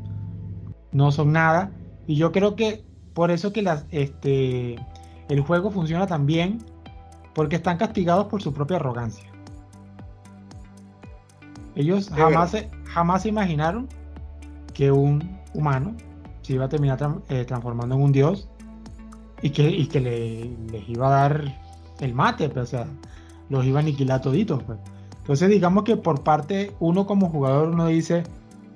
no 0.91 1.13
son 1.13 1.31
nada. 1.31 1.71
Y 2.07 2.17
yo 2.17 2.33
creo 2.33 2.57
que 2.57 2.83
por 3.13 3.31
eso 3.31 3.53
que 3.53 3.61
las, 3.61 3.85
este, 3.91 4.75
el 5.29 5.39
juego 5.39 5.71
funciona 5.71 6.07
tan 6.07 6.25
bien, 6.25 6.57
porque 7.33 7.55
están 7.55 7.77
castigados 7.77 8.27
por 8.27 8.41
su 8.41 8.53
propia 8.53 8.75
arrogancia. 8.75 9.31
Ellos 11.73 12.09
jamás 12.09 12.51
se, 12.51 12.69
jamás 12.83 13.21
se 13.21 13.29
imaginaron 13.29 13.87
que 14.73 14.91
un 14.91 15.39
humano 15.53 15.95
se 16.47 16.53
iba 16.53 16.63
a 16.63 16.69
terminar 16.69 16.97
eh, 17.27 17.43
transformando 17.43 17.95
en 17.95 18.01
un 18.01 18.13
dios 18.13 18.47
y 19.41 19.49
que, 19.49 19.69
y 19.69 19.87
que 19.87 19.99
les 19.99 20.87
iba 20.87 21.07
a 21.07 21.11
dar 21.11 21.53
el 21.99 22.13
mate, 22.13 22.47
pues, 22.47 22.63
o 22.63 22.65
sea, 22.65 22.87
los 23.49 23.65
iba 23.65 23.79
a 23.79 23.81
aniquilar 23.81 24.21
toditos. 24.21 24.63
Pues. 24.63 24.79
Entonces 25.17 25.49
digamos 25.49 25.83
que 25.83 25.97
por 25.97 26.23
parte 26.23 26.71
uno 26.79 27.05
como 27.05 27.29
jugador 27.29 27.67
uno 27.67 27.87
dice, 27.87 28.23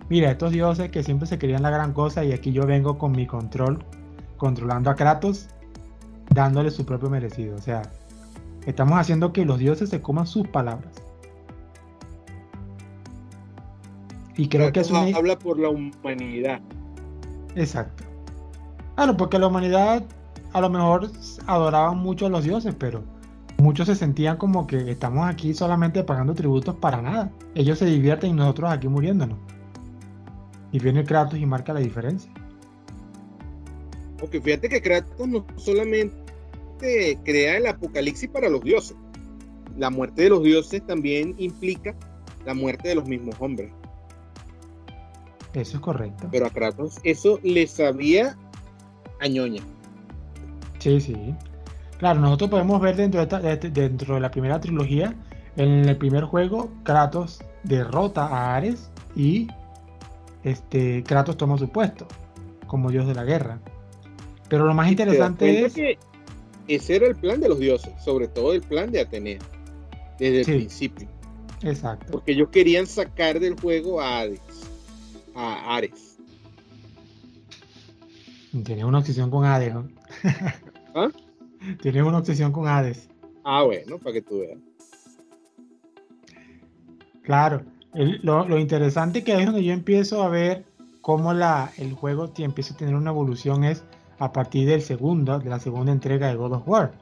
mira, 0.10 0.32
estos 0.32 0.51
dioses 0.51 0.92
que 0.92 1.01
siempre 1.01 1.30
se 1.30 1.40
querían 1.40 1.62
la 1.62 1.70
gran 1.70 1.94
cosa 1.94 2.25
y 2.25 2.34
aquí 2.34 2.51
yo 2.51 2.66
vengo 2.66 2.98
con 2.98 3.13
mi 3.13 3.25
control, 3.25 3.86
controlando 4.36 4.90
a 4.90 4.96
Kratos, 4.96 5.48
dándole 6.30 6.72
su 6.72 6.86
propio 6.86 7.10
merecido. 7.10 7.56
O 7.56 7.62
sea, 7.62 7.84
estamos 8.66 9.00
haciendo 9.00 9.32
que 9.32 9.46
los 9.46 9.60
dioses 9.60 9.90
se 9.90 10.01
coman 10.01 10.28
sus 10.28 10.46
palabras. 10.46 10.92
Y 14.36 14.50
creo 14.50 14.74
que 14.74 14.82
eso 14.82 14.98
habla 14.98 15.40
por 15.40 15.58
la 15.58 15.70
humanidad. 15.70 16.60
Exacto. 17.55 18.03
Claro, 18.96 19.17
porque 19.17 19.39
la 19.39 19.48
humanidad 19.48 20.03
a 20.53 20.62
lo 20.62 20.70
mejor 20.70 21.10
adoraban 21.48 21.98
mucho 21.98 22.25
a 22.25 22.29
los 22.29 22.43
dioses, 22.43 22.75
pero 22.77 23.03
muchos 23.58 23.88
se 23.88 23.96
sentían 23.96 24.38
como 24.38 24.67
que 24.67 24.91
estamos 24.91 25.27
aquí 25.27 25.53
solamente 25.53 26.03
pagando 26.03 26.34
tributos 26.34 26.75
para 26.75 27.01
nada. 27.01 27.31
Ellos 27.55 27.79
se 27.79 27.86
divierten 27.86 28.31
y 28.31 28.34
nosotros 28.34 28.72
aquí 28.72 28.88
muriéndonos. 28.88 29.38
Y 30.72 30.79
viene 30.79 31.03
Kratos 31.03 31.39
y 31.39 31.46
marca 31.46 31.74
la 31.74 31.79
diferencia. 31.79 32.31
Porque 34.20 34.39
fíjate 34.39 34.70
que 34.70 34.81
Kratos 34.81 35.27
no 35.27 35.46
solamente 35.58 36.15
crea 37.24 37.58
el 37.58 37.67
apocalipsis 37.67 38.29
para 38.29 38.50
los 38.50 38.62
dioses. 38.62 38.96
La 39.77 39.89
muerte 39.89 40.24
de 40.24 40.29
los 40.29 40.43
dioses 40.43 40.86
también 40.86 41.36
implica 41.38 41.96
la 42.46 42.53
muerte 42.53 42.89
de 42.89 42.96
los 42.96 43.08
mismos 43.08 43.36
hombres. 43.39 43.72
Eso 45.53 45.77
es 45.77 45.81
correcto. 45.81 46.27
Pero 46.31 46.46
a 46.46 46.50
Kratos 46.50 47.00
eso 47.03 47.39
le 47.43 47.67
sabía 47.67 48.38
a 49.20 49.27
ñoña. 49.27 49.62
Sí, 50.79 51.00
sí. 51.00 51.36
Claro, 51.98 52.20
nosotros 52.20 52.50
podemos 52.50 52.81
ver 52.81 52.96
dentro 52.96 53.25
de, 53.25 53.58
dentro 53.58 54.15
de 54.15 54.22
la 54.22 54.31
primera 54.31 54.60
trilogía, 54.60 55.15
en 55.58 55.88
el 55.88 55.98
primer 55.98 56.24
juego, 56.24 56.72
Kratos 56.84 57.43
derrota 57.63 58.25
a 58.25 58.55
Ares 58.55 58.89
y 59.15 59.48
este, 60.43 61.03
Kratos 61.03 61.38
toma 61.38 61.58
su 61.58 61.70
puesto 61.70 62.08
como 62.67 62.89
dios 62.89 63.05
de 63.05 63.13
la 63.13 63.24
guerra. 63.24 63.60
Pero 64.48 64.65
lo 64.65 64.74
más 64.74 64.89
interesante 64.89 65.65
es... 65.65 65.74
Que 65.74 65.98
ese 66.67 66.96
era 66.96 67.08
el 67.08 67.15
plan 67.15 67.41
de 67.41 67.50
los 67.50 67.60
dioses, 67.60 67.93
sobre 68.01 68.27
todo 68.27 68.53
el 68.53 68.62
plan 68.62 68.91
de 68.91 69.01
Atenea, 69.01 69.39
desde 70.17 70.39
el 70.39 70.46
principio. 70.46 71.08
Exacto. 71.63 72.08
Porque 72.12 72.31
ellos 72.31 72.50
querían 72.50 72.88
sacar 72.88 73.39
del 73.39 73.60
juego 73.60 74.00
a 74.00 74.20
Hades, 74.20 74.39
a 75.36 75.76
Ares. 75.76 76.18
Tenía 78.64 78.86
una 78.86 79.00
obsesión 79.00 79.32
con 79.32 79.46
Hades, 79.46 79.74
¿no? 79.74 79.88
¿Ah? 80.96 81.10
Tienes 81.82 82.04
una 82.04 82.18
obsesión 82.18 82.52
con 82.52 82.68
Hades. 82.68 83.10
Ah, 83.44 83.64
bueno, 83.64 83.98
para 83.98 84.14
que 84.14 84.22
tú 84.22 84.40
veas. 84.40 84.60
Claro, 87.24 87.64
lo, 87.94 88.60
interesante 88.60 89.24
que 89.24 89.40
es 89.40 89.46
donde 89.46 89.64
yo 89.64 89.74
empiezo 89.74 90.24
a 90.24 90.30
ver 90.30 90.66
cómo 91.02 91.34
la, 91.34 91.72
el 91.78 91.94
juego 91.94 92.32
empieza 92.38 92.74
a 92.74 92.78
tener 92.78 92.96
una 92.96 93.12
evolución 93.12 93.64
es 93.64 93.84
a 94.20 94.32
partir 94.32 94.68
del 94.68 94.82
segundo, 94.82 95.40
de 95.40 95.50
la 95.50 95.60
segunda 95.60 95.92
entrega 95.92 96.28
de 96.28 96.36
God 96.36 96.54
of 96.54 96.68
War. 96.68 96.94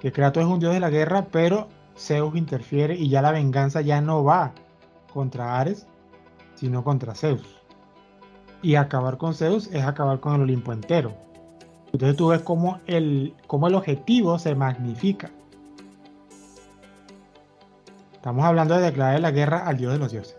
Que 0.00 0.12
Kratos 0.12 0.42
es 0.42 0.48
un 0.48 0.60
dios 0.60 0.72
de 0.72 0.80
la 0.80 0.90
guerra, 0.90 1.26
pero 1.30 1.68
Zeus 1.96 2.34
interfiere 2.36 2.94
y 2.94 3.08
ya 3.08 3.22
la 3.22 3.32
venganza 3.32 3.82
ya 3.82 4.00
no 4.00 4.24
va 4.24 4.52
contra 5.12 5.58
Ares, 5.58 5.86
sino 6.60 6.84
contra 6.84 7.14
Zeus. 7.14 7.42
Y 8.62 8.74
acabar 8.74 9.16
con 9.16 9.34
Zeus 9.34 9.68
es 9.72 9.82
acabar 9.82 10.20
con 10.20 10.34
el 10.34 10.42
Olimpo 10.42 10.74
entero. 10.74 11.14
Entonces 11.92 12.16
tú 12.16 12.28
ves 12.28 12.42
cómo 12.42 12.80
el, 12.86 13.34
cómo 13.46 13.66
el 13.66 13.74
objetivo 13.74 14.38
se 14.38 14.54
magnifica. 14.54 15.30
Estamos 18.12 18.44
hablando 18.44 18.76
de 18.76 18.82
declarar 18.82 19.18
la 19.20 19.30
guerra 19.30 19.66
al 19.66 19.78
dios 19.78 19.94
de 19.94 19.98
los 19.98 20.12
dioses. 20.12 20.36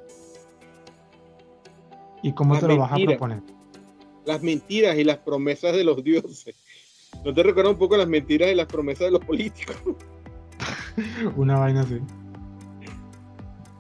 ¿Y 2.21 2.33
cómo 2.33 2.59
te 2.59 2.67
lo 2.67 2.77
vas 2.77 2.91
a 2.91 2.95
proponer? 2.95 3.41
Las 4.25 4.43
mentiras 4.43 4.95
y 4.97 5.03
las 5.03 5.17
promesas 5.17 5.75
de 5.75 5.83
los 5.83 6.03
dioses. 6.03 6.55
¿No 7.25 7.33
te 7.33 7.41
recuerda 7.41 7.71
un 7.71 7.77
poco 7.77 7.97
las 7.97 8.07
mentiras 8.07 8.51
y 8.51 8.55
las 8.55 8.67
promesas 8.67 9.05
de 9.05 9.11
los 9.11 9.25
políticos? 9.25 9.75
Una 11.35 11.57
vaina 11.57 11.81
así. 11.81 11.99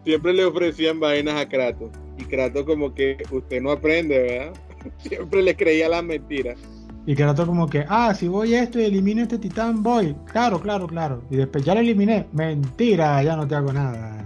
Siempre 0.03 0.33
le 0.33 0.45
ofrecían 0.45 0.99
vainas 0.99 1.39
a 1.39 1.47
Kratos. 1.47 1.91
Y 2.21 2.25
Kratos 2.25 2.65
como 2.65 2.93
que 2.93 3.17
usted 3.31 3.61
no 3.61 3.71
aprende, 3.71 4.19
¿verdad? 4.19 4.53
Siempre 4.97 5.41
le 5.41 5.55
creía 5.55 5.89
las 5.89 6.03
mentiras. 6.03 6.57
Y 7.05 7.15
rato 7.15 7.47
como 7.47 7.67
que, 7.67 7.83
ah, 7.89 8.13
si 8.13 8.27
voy 8.27 8.53
esto 8.53 8.79
y 8.79 8.83
elimino 8.83 9.23
este 9.23 9.39
titán, 9.39 9.81
voy. 9.81 10.15
Claro, 10.31 10.61
claro, 10.61 10.85
claro. 10.85 11.23
Y 11.31 11.37
después 11.37 11.65
ya 11.65 11.73
lo 11.73 11.79
eliminé. 11.79 12.27
Mentira, 12.31 13.23
ya 13.23 13.35
no 13.35 13.47
te 13.47 13.55
hago 13.55 13.73
nada. 13.73 14.23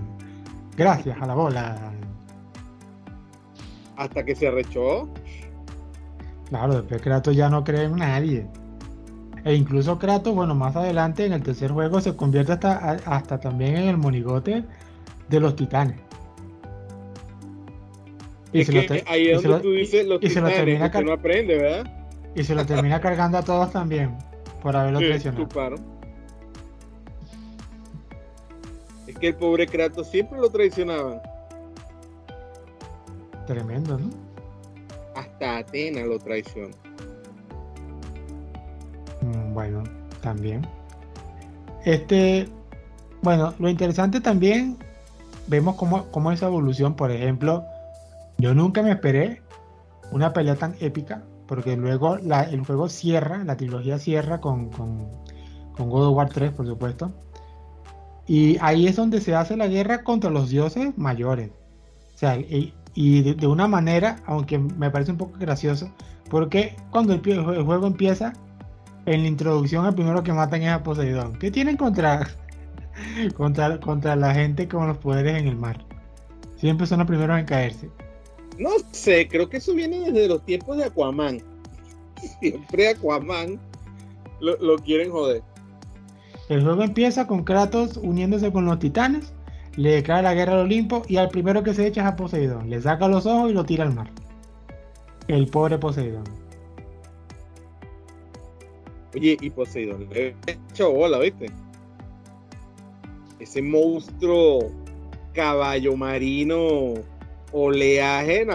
Gracias 0.75 1.17
a 1.21 1.25
la 1.25 1.35
bola. 1.35 1.93
Hasta 3.95 4.25
que 4.25 4.35
se 4.35 4.49
arrechó. 4.49 5.07
Claro, 6.49 6.81
después 6.81 7.01
Kratos 7.01 7.33
ya 7.33 7.49
no 7.49 7.63
cree 7.63 7.85
en 7.85 7.95
nadie. 7.95 8.45
E 9.45 9.53
incluso 9.55 9.97
Kratos, 9.97 10.35
bueno, 10.35 10.53
más 10.53 10.75
adelante 10.75 11.25
en 11.25 11.31
el 11.31 11.43
tercer 11.43 11.71
juego 11.71 12.01
se 12.01 12.13
convierte 12.17 12.51
hasta, 12.51 12.97
hasta 13.05 13.39
también 13.39 13.77
en 13.77 13.87
el 13.87 13.97
monigote 13.97 14.65
de 15.29 15.39
los 15.39 15.55
titanes. 15.55 16.04
Y 18.55 18.63
se 18.63 18.71
lo 18.71 18.81
ahí 19.07 19.27
es 19.27 19.43
donde 19.43 19.59
tú 19.59 19.71
dices 19.71 20.07
los 20.07 20.21
titanes, 20.21 20.33
se 20.33 20.41
lo 20.41 20.65
termina 20.65 21.01
no 21.01 21.13
aprende, 21.13 21.57
¿verdad? 21.57 21.91
Y 22.35 22.43
se 22.43 22.55
lo 22.55 22.65
termina 22.65 23.01
cargando 23.01 23.38
a 23.38 23.41
todos 23.41 23.71
también 23.71 24.17
por 24.62 24.77
haberlo 24.77 25.00
sí, 25.00 25.07
traicionado. 25.07 25.75
Es 29.07 29.17
que 29.17 29.27
el 29.27 29.35
pobre 29.35 29.67
Kratos 29.67 30.09
siempre 30.09 30.39
lo 30.39 30.50
traicionaban. 30.50 31.21
Tremendo, 33.45 34.00
¿no? 34.00 34.09
Hasta 35.15 35.57
Atena 35.57 36.01
lo 36.05 36.17
traiciona. 36.17 36.74
Mm, 39.21 39.53
bueno, 39.53 39.83
también. 40.21 40.65
Este, 41.83 42.47
bueno, 43.21 43.53
lo 43.59 43.69
interesante 43.69 44.21
también, 44.21 44.77
vemos 45.47 45.75
cómo, 45.75 46.09
cómo 46.09 46.31
esa 46.31 46.47
evolución, 46.47 46.95
por 46.95 47.12
ejemplo, 47.12 47.65
yo 48.37 48.53
nunca 48.53 48.81
me 48.81 48.91
esperé 48.91 49.41
una 50.11 50.33
pelea 50.33 50.55
tan 50.55 50.75
épica, 50.79 51.23
porque 51.47 51.77
luego 51.77 52.17
el 52.17 52.65
juego 52.65 52.89
cierra, 52.89 53.43
la 53.43 53.57
trilogía 53.57 53.99
cierra 53.99 54.41
con, 54.41 54.69
God 55.77 56.07
of 56.07 56.15
War 56.15 56.29
3, 56.29 56.51
por 56.51 56.65
supuesto. 56.65 57.11
Y 58.27 58.57
ahí 58.61 58.87
es 58.87 58.95
donde 58.95 59.21
se 59.21 59.35
hace 59.35 59.55
la 59.55 59.67
guerra 59.67 60.03
contra 60.03 60.29
los 60.29 60.49
dioses 60.49 60.97
mayores. 60.97 61.51
O 62.15 62.17
sea, 62.17 62.37
y, 62.37 62.73
de, 63.21 63.47
una 63.47 63.67
manera, 63.67 64.17
aunque 64.25 64.57
me 64.57 64.89
parece 64.89 65.11
un 65.11 65.17
poco 65.17 65.37
gracioso, 65.37 65.89
porque 66.29 66.75
cuando 66.89 67.13
el, 67.13 67.21
juego 67.21 67.87
empieza, 67.87 68.33
en 69.05 69.21
la 69.21 69.27
introducción 69.27 69.85
el 69.85 69.93
primero 69.93 70.23
que 70.23 70.33
matan 70.33 70.63
es 70.63 70.69
a 70.69 70.81
Poseidón. 70.81 71.37
¿Qué 71.37 71.51
tienen 71.51 71.77
contra, 71.77 72.27
contra, 73.37 73.79
contra 73.79 74.15
la 74.15 74.33
gente 74.33 74.67
con 74.67 74.87
los 74.87 74.97
poderes 74.97 75.39
en 75.39 75.47
el 75.47 75.55
mar? 75.55 75.85
Siempre 76.57 76.87
son 76.87 76.99
los 76.99 77.07
primeros 77.07 77.37
en 77.37 77.45
caerse. 77.45 77.91
No 78.57 78.71
sé, 78.91 79.27
creo 79.27 79.50
que 79.50 79.57
eso 79.57 79.74
viene 79.74 80.12
desde 80.12 80.27
los 80.27 80.45
tiempos 80.45 80.77
de 80.77 80.85
Aquaman. 80.85 81.41
Siempre 82.39 82.89
Aquaman 82.89 83.59
lo, 84.39 84.57
lo 84.57 84.77
quieren 84.77 85.12
joder. 85.12 85.43
El 86.47 86.63
juego 86.63 86.83
empieza 86.83 87.25
con 87.25 87.43
Kratos 87.43 87.97
uniéndose 87.97 88.51
con 88.51 88.65
los 88.65 88.79
titanes, 88.79 89.33
le 89.77 89.91
declara 89.91 90.21
la 90.21 90.33
guerra 90.33 90.53
al 90.53 90.59
Olimpo 90.59 91.03
y 91.07 91.17
al 91.17 91.29
primero 91.29 91.63
que 91.63 91.74
se 91.74 91.88
echa 91.88 92.01
es 92.01 92.07
a 92.07 92.15
Poseidón. 92.15 92.69
Le 92.69 92.81
saca 92.81 93.07
los 93.07 93.25
ojos 93.25 93.51
y 93.51 93.53
lo 93.53 93.65
tira 93.65 93.83
al 93.83 93.93
mar. 93.93 94.09
El 95.27 95.47
pobre 95.47 95.77
Poseidón. 95.77 96.24
Oye, 99.15 99.38
y 99.41 99.50
Poseidón 99.50 100.07
le 100.09 100.35
hecho 100.45 100.91
bola, 100.91 101.19
¿viste? 101.19 101.47
Ese 103.39 103.62
monstruo 103.62 104.71
caballo 105.33 105.97
marino 105.97 106.93
oleaje, 107.55 108.45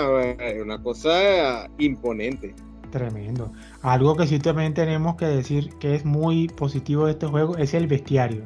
una 0.61 0.83
cosa 0.83 1.69
imponente. 1.79 2.55
Tremendo. 2.91 3.53
Algo 3.83 4.15
que 4.17 4.27
sí 4.27 4.39
también 4.39 4.75
tenemos 4.75 5.17
que 5.17 5.27
decir 5.27 5.71
que 5.79 5.95
es 5.95 6.05
muy 6.05 6.49
positivo 6.49 7.07
de 7.07 7.13
este 7.13 7.27
juego 7.27 7.57
es 7.57 7.73
el 7.73 7.87
bestiario. 7.87 8.43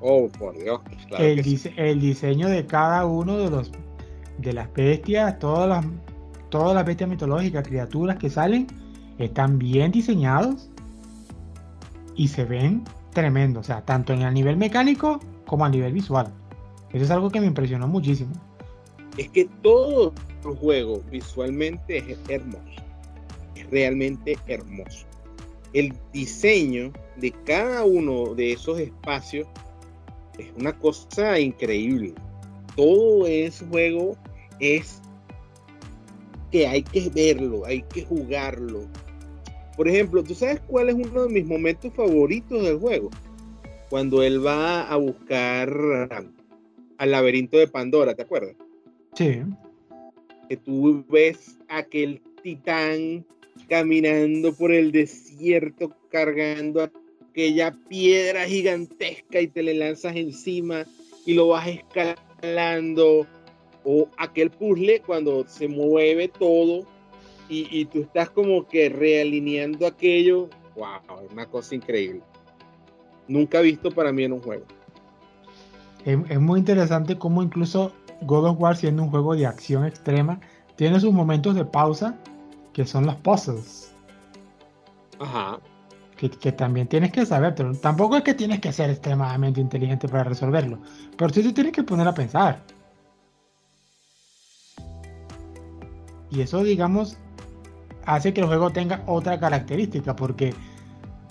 Oh, 0.00 0.28
por 0.38 0.58
Dios. 0.58 0.80
el, 1.18 2.00
diseño 2.00 2.48
de 2.48 2.66
cada 2.66 3.06
uno 3.06 3.38
de 3.38 3.50
los 3.50 3.70
de 4.38 4.52
las 4.52 4.72
bestias, 4.74 5.38
todas 5.38 5.68
las 5.68 5.86
todas 6.50 6.74
las 6.74 6.84
bestias 6.84 7.08
mitológicas, 7.08 7.66
criaturas 7.66 8.18
que 8.18 8.28
salen, 8.28 8.66
están 9.18 9.58
bien 9.58 9.90
diseñados 9.90 10.68
y 12.14 12.28
se 12.28 12.44
ven 12.44 12.84
tremendo, 13.14 13.60
o 13.60 13.62
sea, 13.62 13.82
tanto 13.82 14.12
en 14.12 14.22
el 14.22 14.34
nivel 14.34 14.56
mecánico 14.56 15.20
como 15.46 15.64
a 15.64 15.70
nivel 15.70 15.94
visual. 15.94 16.26
Eso 16.92 17.04
es 17.04 17.10
algo 17.10 17.30
que 17.30 17.40
me 17.40 17.46
impresionó 17.46 17.88
muchísimo. 17.88 18.32
Es 19.16 19.28
que 19.30 19.48
todo 19.62 20.12
el 20.44 20.56
juego 20.56 21.02
visualmente 21.10 21.98
es 21.98 22.18
hermoso 22.28 22.82
realmente 23.72 24.36
hermoso. 24.46 25.06
El 25.72 25.94
diseño 26.12 26.92
de 27.16 27.32
cada 27.44 27.84
uno 27.84 28.34
de 28.34 28.52
esos 28.52 28.78
espacios 28.78 29.48
es 30.38 30.46
una 30.58 30.78
cosa 30.78 31.40
increíble. 31.40 32.14
Todo 32.76 33.26
ese 33.26 33.64
juego 33.66 34.16
es 34.60 35.00
que 36.50 36.66
hay 36.66 36.82
que 36.82 37.08
verlo, 37.08 37.64
hay 37.64 37.82
que 37.82 38.04
jugarlo. 38.04 38.86
Por 39.76 39.88
ejemplo, 39.88 40.22
¿tú 40.22 40.34
sabes 40.34 40.60
cuál 40.66 40.90
es 40.90 40.94
uno 40.94 41.24
de 41.24 41.32
mis 41.32 41.46
momentos 41.46 41.92
favoritos 41.94 42.62
del 42.62 42.78
juego? 42.78 43.08
Cuando 43.88 44.22
él 44.22 44.44
va 44.44 44.82
a 44.82 44.96
buscar 44.96 45.70
al 46.98 47.10
laberinto 47.10 47.56
de 47.56 47.68
Pandora, 47.68 48.14
¿te 48.14 48.22
acuerdas? 48.22 48.54
Sí. 49.14 49.42
Que 50.48 50.56
tú 50.56 51.04
ves 51.08 51.58
aquel 51.68 52.20
titán 52.42 53.24
caminando 53.68 54.52
por 54.54 54.72
el 54.72 54.92
desierto 54.92 55.94
cargando 56.10 56.90
aquella 57.30 57.72
piedra 57.88 58.44
gigantesca 58.44 59.40
y 59.40 59.48
te 59.48 59.62
le 59.62 59.74
lanzas 59.74 60.16
encima 60.16 60.84
y 61.24 61.34
lo 61.34 61.48
vas 61.48 61.68
escalando 61.68 63.26
o 63.84 64.08
aquel 64.18 64.50
puzzle 64.50 65.00
cuando 65.00 65.46
se 65.48 65.68
mueve 65.68 66.28
todo 66.28 66.86
y, 67.48 67.84
tú 67.86 68.00
estás 68.00 68.30
como 68.30 68.66
que 68.66 68.88
realineando 68.88 69.86
aquello, 69.86 70.48
wow, 70.74 71.28
una 71.30 71.44
cosa 71.44 71.74
increíble. 71.74 72.22
Nunca 73.28 73.60
visto 73.60 73.90
para 73.90 74.10
mí 74.10 74.24
en 74.24 74.32
un 74.32 74.40
juego. 74.40 74.64
Es, 76.06 76.18
es 76.30 76.40
muy 76.40 76.60
interesante 76.60 77.18
cómo 77.18 77.42
incluso 77.42 77.92
God 78.24 78.46
of 78.50 78.60
War 78.60 78.76
siendo 78.76 79.02
un 79.02 79.10
juego 79.10 79.34
de 79.34 79.46
acción 79.46 79.84
extrema 79.84 80.40
tiene 80.76 81.00
sus 81.00 81.12
momentos 81.12 81.54
de 81.54 81.64
pausa 81.64 82.16
que 82.72 82.86
son 82.86 83.06
los 83.06 83.16
puzzles. 83.16 83.94
Ajá. 85.20 85.58
Que, 86.16 86.52
también 86.52 86.86
tienes 86.86 87.10
que 87.10 87.26
saber, 87.26 87.52
pero 87.56 87.74
tampoco 87.74 88.16
es 88.16 88.22
que 88.22 88.34
tienes 88.34 88.60
que 88.60 88.72
ser 88.72 88.90
extremadamente 88.90 89.60
inteligente 89.60 90.08
para 90.08 90.22
resolverlo, 90.22 90.78
pero 91.18 91.32
sí 91.34 91.42
te 91.42 91.52
tienes 91.52 91.72
que 91.72 91.82
poner 91.82 92.06
a 92.06 92.14
pensar. 92.14 92.62
Y 96.30 96.40
eso, 96.40 96.62
digamos, 96.62 97.18
hace 98.06 98.32
que 98.32 98.40
el 98.40 98.46
juego 98.46 98.70
tenga 98.70 99.02
otra 99.06 99.40
característica, 99.40 100.14
porque 100.14 100.54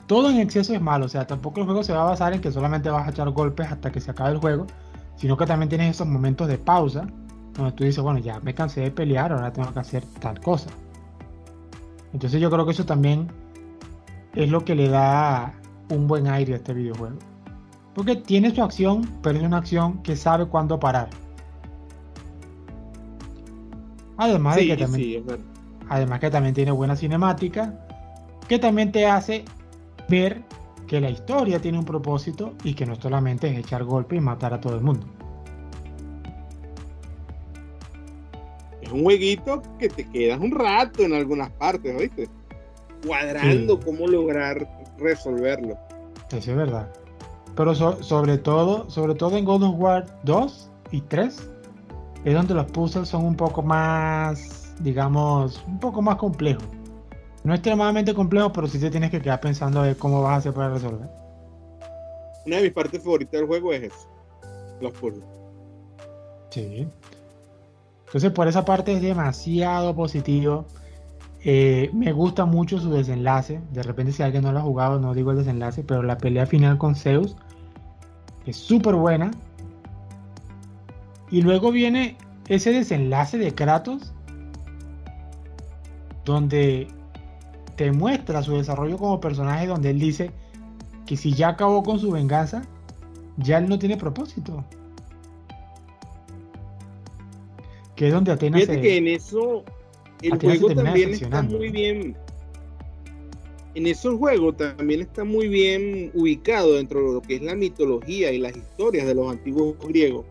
todo 0.07 0.29
en 0.29 0.39
exceso 0.39 0.73
es 0.73 0.81
malo, 0.81 1.05
o 1.05 1.09
sea, 1.09 1.25
tampoco 1.25 1.61
el 1.61 1.67
juego 1.67 1.83
se 1.83 1.93
va 1.93 2.01
a 2.01 2.09
basar 2.09 2.33
en 2.33 2.41
que 2.41 2.51
solamente 2.51 2.89
vas 2.89 3.07
a 3.07 3.11
echar 3.11 3.29
golpes 3.29 3.71
hasta 3.71 3.93
que 3.93 4.01
se 4.01 4.11
acabe 4.11 4.31
el 4.31 4.39
juego, 4.39 4.67
sino 5.21 5.37
que 5.37 5.45
también 5.45 5.69
tienes 5.69 5.91
esos 5.91 6.07
momentos 6.07 6.47
de 6.47 6.57
pausa, 6.57 7.05
donde 7.53 7.73
tú 7.73 7.83
dices, 7.83 8.03
bueno, 8.03 8.17
ya 8.17 8.39
me 8.39 8.55
cansé 8.55 8.81
de 8.81 8.89
pelear, 8.89 9.31
ahora 9.31 9.53
tengo 9.53 9.71
que 9.71 9.79
hacer 9.79 10.03
tal 10.19 10.41
cosa. 10.41 10.71
Entonces 12.11 12.41
yo 12.41 12.49
creo 12.49 12.65
que 12.65 12.71
eso 12.71 12.87
también 12.87 13.27
es 14.33 14.49
lo 14.49 14.65
que 14.65 14.73
le 14.73 14.89
da 14.89 15.53
un 15.91 16.07
buen 16.07 16.25
aire 16.25 16.53
a 16.53 16.55
este 16.55 16.73
videojuego. 16.73 17.17
Porque 17.93 18.15
tiene 18.15 18.49
su 18.55 18.63
acción, 18.63 19.07
pero 19.21 19.37
es 19.37 19.43
una 19.43 19.57
acción 19.57 20.01
que 20.01 20.15
sabe 20.15 20.47
cuándo 20.47 20.79
parar. 20.79 21.09
Además 24.17 24.55
de 24.55 24.65
que 24.65 24.77
también, 24.77 25.25
además 25.87 26.19
que 26.19 26.31
también 26.31 26.55
tiene 26.55 26.71
buena 26.71 26.95
cinemática, 26.95 27.75
que 28.47 28.57
también 28.57 28.91
te 28.91 29.05
hace 29.05 29.45
ver 30.09 30.41
que 30.91 30.99
la 30.99 31.09
historia 31.09 31.61
tiene 31.61 31.79
un 31.79 31.85
propósito 31.85 32.53
y 32.65 32.73
que 32.73 32.85
no 32.85 32.97
solamente 32.97 33.47
es 33.47 33.57
echar 33.57 33.85
golpe 33.85 34.17
y 34.17 34.19
matar 34.19 34.53
a 34.53 34.59
todo 34.59 34.75
el 34.75 34.81
mundo. 34.81 35.07
un 38.91 39.03
jueguito 39.03 39.61
que 39.79 39.87
te 39.87 40.03
quedas 40.09 40.41
un 40.41 40.51
rato 40.51 41.03
en 41.03 41.13
algunas 41.13 41.49
partes, 41.51 41.97
¿viste? 41.97 42.27
Cuadrando 43.07 43.79
cómo 43.79 44.05
lograr 44.05 44.67
resolverlo. 44.97 45.77
Eso 46.27 46.51
es 46.51 46.57
verdad. 46.57 46.91
Pero 47.55 47.73
sobre 47.73 48.37
todo, 48.37 48.89
sobre 48.89 49.15
todo 49.15 49.37
en 49.37 49.45
God 49.45 49.63
of 49.63 49.75
War 49.77 50.19
2 50.25 50.71
y 50.91 50.99
3, 50.99 51.49
es 52.25 52.33
donde 52.33 52.53
los 52.53 52.65
puzzles 52.65 53.07
son 53.07 53.23
un 53.23 53.37
poco 53.37 53.61
más, 53.61 54.75
digamos, 54.81 55.63
un 55.65 55.79
poco 55.79 56.01
más 56.01 56.17
complejos. 56.17 56.65
No 57.43 57.53
extremadamente 57.53 58.13
complejos, 58.13 58.51
pero 58.53 58.67
sí 58.67 58.79
te 58.79 58.91
tienes 58.91 59.09
que 59.09 59.21
quedar 59.21 59.39
pensando 59.39 59.81
ver 59.81 59.97
cómo 59.97 60.21
vas 60.21 60.33
a 60.33 60.35
hacer 60.37 60.53
para 60.53 60.73
resolver. 60.73 61.09
Una 62.45 62.57
de 62.57 62.63
mis 62.63 62.71
partes 62.71 63.03
favoritas 63.03 63.39
del 63.39 63.47
juego 63.47 63.73
es 63.73 63.83
eso, 63.83 64.07
los 64.79 64.91
puzzles. 64.93 65.25
Sí. 66.49 66.87
Entonces 68.05 68.31
por 68.31 68.47
esa 68.47 68.65
parte 68.65 68.93
es 68.93 69.01
demasiado 69.01 69.95
positivo. 69.95 70.65
Eh, 71.43 71.89
me 71.93 72.11
gusta 72.11 72.45
mucho 72.45 72.77
su 72.79 72.91
desenlace. 72.91 73.61
De 73.71 73.83
repente 73.83 74.11
si 74.11 74.21
alguien 74.21 74.43
no 74.43 74.51
lo 74.51 74.59
ha 74.59 74.63
jugado, 74.63 74.99
no 74.99 75.13
digo 75.13 75.31
el 75.31 75.37
desenlace, 75.37 75.83
pero 75.83 76.03
la 76.03 76.17
pelea 76.17 76.45
final 76.45 76.77
con 76.77 76.95
Zeus 76.95 77.35
es 78.45 78.57
súper 78.57 78.95
buena. 78.95 79.31
Y 81.29 81.41
luego 81.41 81.71
viene 81.71 82.17
ese 82.49 82.73
desenlace 82.73 83.37
de 83.37 83.55
Kratos, 83.55 84.13
donde 86.25 86.89
te 87.81 87.91
muestra 87.91 88.43
su 88.43 88.57
desarrollo 88.57 88.95
como 88.99 89.19
personaje 89.19 89.65
donde 89.65 89.89
él 89.89 89.97
dice 89.97 90.29
que 91.07 91.17
si 91.17 91.33
ya 91.33 91.49
acabó 91.49 91.81
con 91.81 91.97
su 91.97 92.11
venganza, 92.11 92.61
ya 93.37 93.57
él 93.57 93.67
no 93.67 93.79
tiene 93.79 93.97
propósito. 93.97 94.63
Que 97.95 98.09
es 98.09 98.13
donde 98.13 98.33
Atenas 98.33 98.61
Fíjate 98.61 98.81
que 98.81 98.97
en 98.97 99.07
eso 99.07 99.63
el 100.21 100.39
juego 100.39 100.75
también 100.75 101.09
está 101.09 101.41
muy 101.41 101.69
bien. 101.69 102.15
En 103.73 103.87
esos 103.87 104.15
juegos 104.19 104.57
también 104.57 105.01
está 105.01 105.23
muy 105.23 105.47
bien 105.47 106.11
ubicado 106.13 106.75
dentro 106.75 106.99
de 106.99 107.13
lo 107.13 107.21
que 107.23 107.37
es 107.37 107.41
la 107.41 107.55
mitología 107.55 108.31
y 108.31 108.37
las 108.37 108.55
historias 108.55 109.07
de 109.07 109.15
los 109.15 109.31
antiguos 109.31 109.75
griegos, 109.87 110.27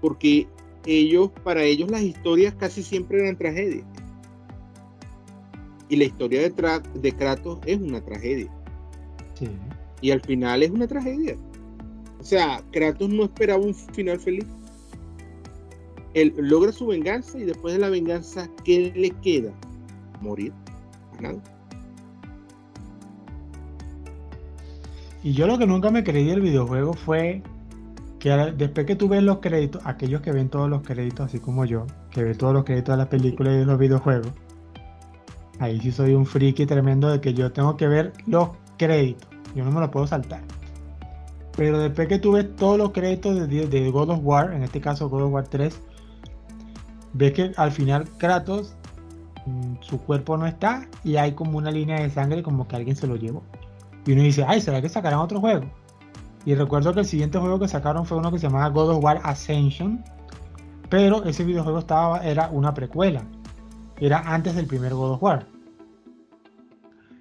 porque 0.00 0.48
ellos, 0.84 1.30
para 1.44 1.62
ellos 1.62 1.92
las 1.92 2.02
historias 2.02 2.54
casi 2.54 2.82
siempre 2.82 3.20
eran 3.20 3.38
tragedias. 3.38 3.84
Y 5.88 5.96
la 5.96 6.04
historia 6.04 6.42
de, 6.42 6.80
de 6.94 7.12
Kratos 7.12 7.58
es 7.66 7.78
una 7.78 8.00
tragedia. 8.00 8.50
Y 10.00 10.10
al 10.10 10.20
final 10.20 10.62
es 10.62 10.70
una 10.70 10.86
tragedia. 10.86 11.36
O 12.20 12.24
sea, 12.24 12.62
Kratos 12.72 13.08
no 13.08 13.24
esperaba 13.24 13.62
un 13.62 13.74
final 13.74 14.18
feliz. 14.18 14.46
Él 16.14 16.34
logra 16.36 16.72
su 16.72 16.86
venganza 16.86 17.38
y 17.38 17.44
después 17.44 17.74
de 17.74 17.80
la 17.80 17.90
venganza, 17.90 18.48
¿qué 18.64 18.92
le 18.94 19.10
queda? 19.10 19.52
Morir. 20.20 20.52
Nada. 21.20 21.40
Y 25.22 25.32
yo 25.32 25.46
lo 25.46 25.58
que 25.58 25.66
nunca 25.66 25.90
me 25.90 26.04
creí 26.04 26.26
del 26.26 26.40
videojuego 26.40 26.94
fue 26.94 27.42
que 28.18 28.30
después 28.56 28.86
que 28.86 28.96
tú 28.96 29.08
ves 29.08 29.22
los 29.22 29.38
créditos, 29.38 29.82
aquellos 29.84 30.20
que 30.22 30.32
ven 30.32 30.48
todos 30.48 30.68
los 30.68 30.82
créditos, 30.82 31.26
así 31.26 31.38
como 31.38 31.64
yo, 31.64 31.86
que 32.10 32.22
ven 32.22 32.36
todos 32.36 32.52
los 32.52 32.64
créditos 32.64 32.94
de 32.94 32.98
las 32.98 33.08
películas 33.08 33.54
y 33.54 33.58
de 33.58 33.66
los 33.66 33.78
videojuegos, 33.78 34.32
ahí 35.58 35.80
sí 35.80 35.92
soy 35.92 36.14
un 36.14 36.26
friki 36.26 36.66
tremendo 36.66 37.08
de 37.08 37.20
que 37.20 37.34
yo 37.34 37.52
tengo 37.52 37.76
que 37.76 37.88
ver 37.88 38.12
los 38.26 38.50
créditos. 38.76 39.28
Yo 39.54 39.64
no 39.64 39.70
me 39.70 39.80
los 39.80 39.90
puedo 39.90 40.06
saltar. 40.06 40.40
Pero 41.56 41.78
después 41.80 42.08
que 42.08 42.18
tú 42.18 42.32
ves 42.32 42.54
todos 42.56 42.78
los 42.78 42.92
créditos 42.92 43.48
de, 43.48 43.66
de 43.66 43.90
God 43.90 44.10
of 44.10 44.20
War, 44.22 44.52
en 44.52 44.62
este 44.62 44.80
caso 44.80 45.08
God 45.08 45.22
of 45.22 45.32
War 45.32 45.48
3, 45.48 45.80
ves 47.14 47.32
que 47.32 47.52
al 47.56 47.72
final 47.72 48.08
Kratos, 48.18 48.76
mm, 49.46 49.74
su 49.80 49.98
cuerpo 49.98 50.36
no 50.36 50.46
está 50.46 50.86
y 51.02 51.16
hay 51.16 51.32
como 51.32 51.58
una 51.58 51.70
línea 51.70 52.00
de 52.00 52.10
sangre 52.10 52.42
como 52.42 52.68
que 52.68 52.76
alguien 52.76 52.94
se 52.94 53.06
lo 53.06 53.16
llevó. 53.16 53.42
Y 54.06 54.12
uno 54.12 54.22
dice, 54.22 54.44
ay, 54.46 54.60
¿será 54.60 54.80
que 54.80 54.88
sacarán 54.88 55.18
otro 55.18 55.40
juego? 55.40 55.64
Y 56.44 56.54
recuerdo 56.54 56.94
que 56.94 57.00
el 57.00 57.06
siguiente 57.06 57.38
juego 57.38 57.58
que 57.58 57.68
sacaron 57.68 58.06
fue 58.06 58.18
uno 58.18 58.30
que 58.30 58.38
se 58.38 58.46
llamaba 58.46 58.68
God 58.68 58.90
of 58.90 59.04
War 59.04 59.20
Ascension. 59.24 60.02
Pero 60.88 61.24
ese 61.24 61.44
videojuego 61.44 61.80
estaba, 61.80 62.20
era 62.20 62.48
una 62.48 62.72
precuela. 62.72 63.22
Era 64.00 64.20
antes 64.20 64.54
del 64.54 64.66
primer 64.66 64.94
God 64.94 65.12
of 65.12 65.22
War. 65.22 65.46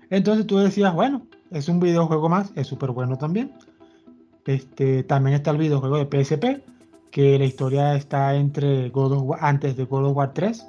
Entonces 0.10 0.48
tú 0.48 0.58
decías, 0.58 0.94
bueno, 0.94 1.24
es 1.52 1.68
un 1.70 1.80
videojuego 1.80 2.30
más, 2.30 2.52
es 2.56 2.68
súper 2.68 2.92
bueno 2.92 3.18
también. 3.18 3.52
Este, 4.46 5.04
también 5.04 5.36
está 5.36 5.52
el 5.52 5.58
videojuego 5.58 5.98
de 5.98 6.06
PSP, 6.06 6.64
que 7.12 7.38
la 7.38 7.46
historia 7.46 7.96
está 7.96 8.36
entre 8.36 8.90
God 8.90 9.14
of 9.14 9.24
War, 9.24 9.40
antes 9.42 9.76
de 9.76 9.86
God 9.86 10.06
of 10.06 10.18
War 10.18 10.34
3. 10.34 10.66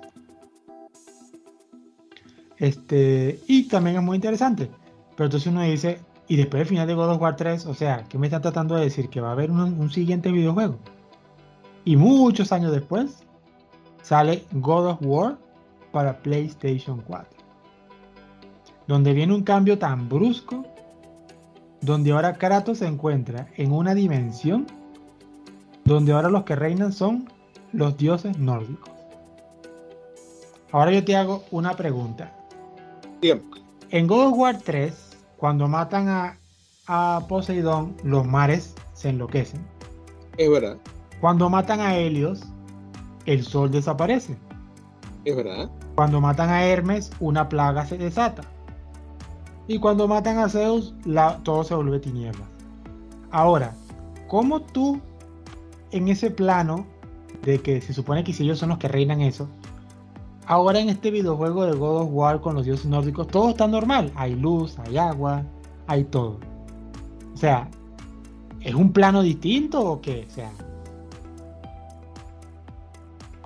Este, 2.58 3.38
y 3.46 3.68
también 3.68 3.96
es 3.96 4.02
muy 4.02 4.16
interesante. 4.16 4.70
Pero 5.16 5.26
entonces 5.26 5.46
uno 5.52 5.62
dice, 5.62 6.00
y 6.28 6.36
después 6.36 6.60
del 6.60 6.68
final 6.68 6.86
de 6.86 6.94
God 6.94 7.10
of 7.10 7.22
War 7.22 7.36
3, 7.36 7.66
o 7.66 7.74
sea, 7.74 8.04
¿qué 8.08 8.18
me 8.18 8.26
están 8.26 8.42
tratando 8.42 8.74
de 8.74 8.84
decir? 8.84 9.08
Que 9.08 9.20
va 9.20 9.30
a 9.30 9.32
haber 9.32 9.50
un, 9.50 9.90
siguiente 9.90 10.30
videojuego. 10.30 10.78
Y 11.84 11.96
muchos 11.96 12.52
años 12.52 12.72
después 12.72 13.24
sale 14.02 14.44
God 14.52 14.86
of 14.86 14.98
War 15.02 15.38
para 15.98 16.22
PlayStation 16.22 17.02
4. 17.08 17.26
Donde 18.86 19.12
viene 19.12 19.34
un 19.34 19.42
cambio 19.42 19.80
tan 19.80 20.08
brusco, 20.08 20.64
donde 21.80 22.12
ahora 22.12 22.34
Kratos 22.34 22.78
se 22.78 22.86
encuentra 22.86 23.48
en 23.56 23.72
una 23.72 23.96
dimensión 23.96 24.64
donde 25.84 26.12
ahora 26.12 26.28
los 26.28 26.44
que 26.44 26.54
reinan 26.54 26.92
son 26.92 27.28
los 27.72 27.96
dioses 27.96 28.38
nórdicos. 28.38 28.94
Ahora 30.70 30.92
yo 30.92 31.04
te 31.04 31.16
hago 31.16 31.42
una 31.50 31.74
pregunta. 31.74 32.32
En 33.90 34.06
God 34.06 34.28
of 34.28 34.38
War 34.38 34.56
3 34.56 35.18
cuando 35.36 35.66
matan 35.66 36.06
a, 36.06 36.38
a 36.86 37.26
Poseidón, 37.28 37.96
los 38.04 38.24
mares 38.24 38.76
se 38.94 39.08
enloquecen. 39.08 39.66
Es 40.36 40.48
verdad. 40.48 40.76
Cuando 41.20 41.50
matan 41.50 41.80
a 41.80 41.96
Helios, 41.96 42.44
el 43.26 43.42
sol 43.42 43.72
desaparece. 43.72 44.36
Es 45.24 45.34
verdad. 45.34 45.68
Cuando 45.98 46.20
matan 46.20 46.50
a 46.50 46.64
Hermes, 46.64 47.10
una 47.18 47.48
plaga 47.48 47.84
se 47.84 47.98
desata. 47.98 48.42
Y 49.66 49.80
cuando 49.80 50.06
matan 50.06 50.38
a 50.38 50.48
Zeus, 50.48 50.94
la, 51.04 51.38
todo 51.38 51.64
se 51.64 51.74
vuelve 51.74 51.98
tinieblas. 51.98 52.46
Ahora, 53.32 53.74
¿cómo 54.28 54.60
tú, 54.60 55.00
en 55.90 56.06
ese 56.06 56.30
plano 56.30 56.86
de 57.42 57.60
que 57.60 57.80
se 57.80 57.92
supone 57.92 58.22
que 58.22 58.32
si 58.32 58.44
ellos 58.44 58.60
son 58.60 58.68
los 58.68 58.78
que 58.78 58.86
reinan 58.86 59.22
eso, 59.22 59.48
Ahora 60.46 60.78
en 60.78 60.88
este 60.88 61.10
videojuego 61.10 61.66
de 61.66 61.72
God 61.72 62.02
of 62.02 62.10
War 62.12 62.40
con 62.40 62.54
los 62.54 62.64
dioses 62.64 62.86
nórdicos, 62.86 63.26
todo 63.26 63.50
está 63.50 63.66
normal. 63.66 64.12
Hay 64.14 64.36
luz, 64.36 64.78
hay 64.78 64.98
agua, 64.98 65.42
hay 65.88 66.04
todo. 66.04 66.38
O 67.34 67.36
sea, 67.36 67.68
¿es 68.60 68.72
un 68.72 68.92
plano 68.92 69.20
distinto 69.22 69.84
o 69.84 70.00
qué? 70.00 70.28
O 70.30 70.32
sea, 70.32 70.52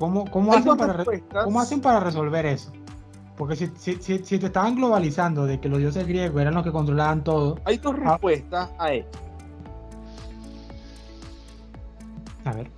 ¿cómo, 0.03 0.29
cómo, 0.29 0.53
hacen, 0.53 0.77
para, 0.77 1.05
¿cómo 1.45 1.61
hacen 1.61 1.81
para 1.81 2.01
resolver 2.01 2.45
eso? 2.45 2.73
Porque 3.37 3.55
si, 3.55 3.69
si, 3.77 4.19
te 4.21 4.47
estaban 4.47 4.75
globalizando 4.75 5.47
de 5.47 5.61
que 5.61 5.69
los 5.69 5.79
dioses 5.79 6.09
griegos 6.09 6.43
eran 6.43 6.55
los 6.55 6.65
que 6.65 6.73
controlaban 6.73 7.23
todo. 7.23 7.61
Hay 7.65 7.77
dos 7.77 7.95
ah, 7.99 8.11
respuestas 8.11 8.71
a 8.81 8.95
eso. 8.95 9.09
A 12.45 12.53
ver. 12.53 12.69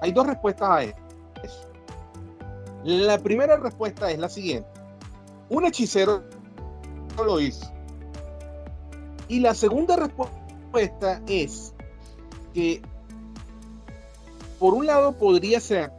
Hay 0.00 0.10
dos 0.10 0.26
respuestas 0.26 0.68
a 0.68 0.82
eso. 0.82 0.96
La 2.82 3.18
primera 3.18 3.56
respuesta 3.58 4.10
es 4.10 4.18
la 4.18 4.28
siguiente. 4.28 4.68
Un 5.50 5.66
hechicero 5.66 6.24
lo 7.24 7.40
hizo. 7.40 7.72
Y 9.28 9.38
la 9.38 9.54
segunda 9.54 9.94
respuesta 9.94 11.22
es 11.28 11.72
que 12.52 12.82
por 14.62 14.74
un 14.74 14.86
lado 14.86 15.10
podría 15.18 15.58
ser 15.58 15.90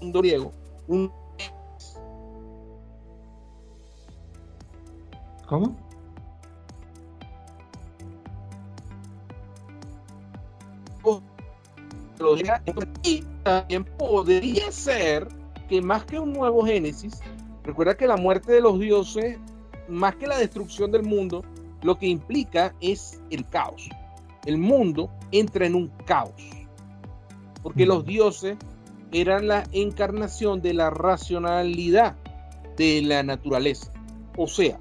un 0.00 0.12
griego, 0.12 0.50
un 0.88 1.12
¿Cómo? 5.46 5.76
y 13.02 13.22
también 13.44 13.84
podría 13.84 14.72
ser 14.72 15.28
que 15.68 15.82
más 15.82 16.02
que 16.06 16.18
un 16.18 16.32
nuevo 16.32 16.64
Génesis, 16.64 17.20
recuerda 17.64 17.96
que 17.96 18.06
la 18.06 18.16
muerte 18.16 18.52
de 18.52 18.60
los 18.60 18.78
dioses, 18.78 19.38
más 19.88 20.16
que 20.16 20.26
la 20.26 20.38
destrucción 20.38 20.90
del 20.90 21.02
mundo, 21.02 21.44
lo 21.82 21.98
que 21.98 22.06
implica 22.06 22.74
es 22.80 23.20
el 23.30 23.44
caos. 23.46 23.88
El 24.44 24.58
mundo 24.58 25.10
entra 25.30 25.66
en 25.66 25.74
un 25.74 25.88
caos, 26.04 26.32
porque 27.62 27.86
los 27.86 28.04
dioses 28.04 28.56
eran 29.12 29.46
la 29.46 29.64
encarnación 29.72 30.62
de 30.62 30.74
la 30.74 30.90
racionalidad 30.90 32.16
de 32.76 33.02
la 33.02 33.22
naturaleza. 33.22 33.92
O 34.36 34.46
sea, 34.46 34.80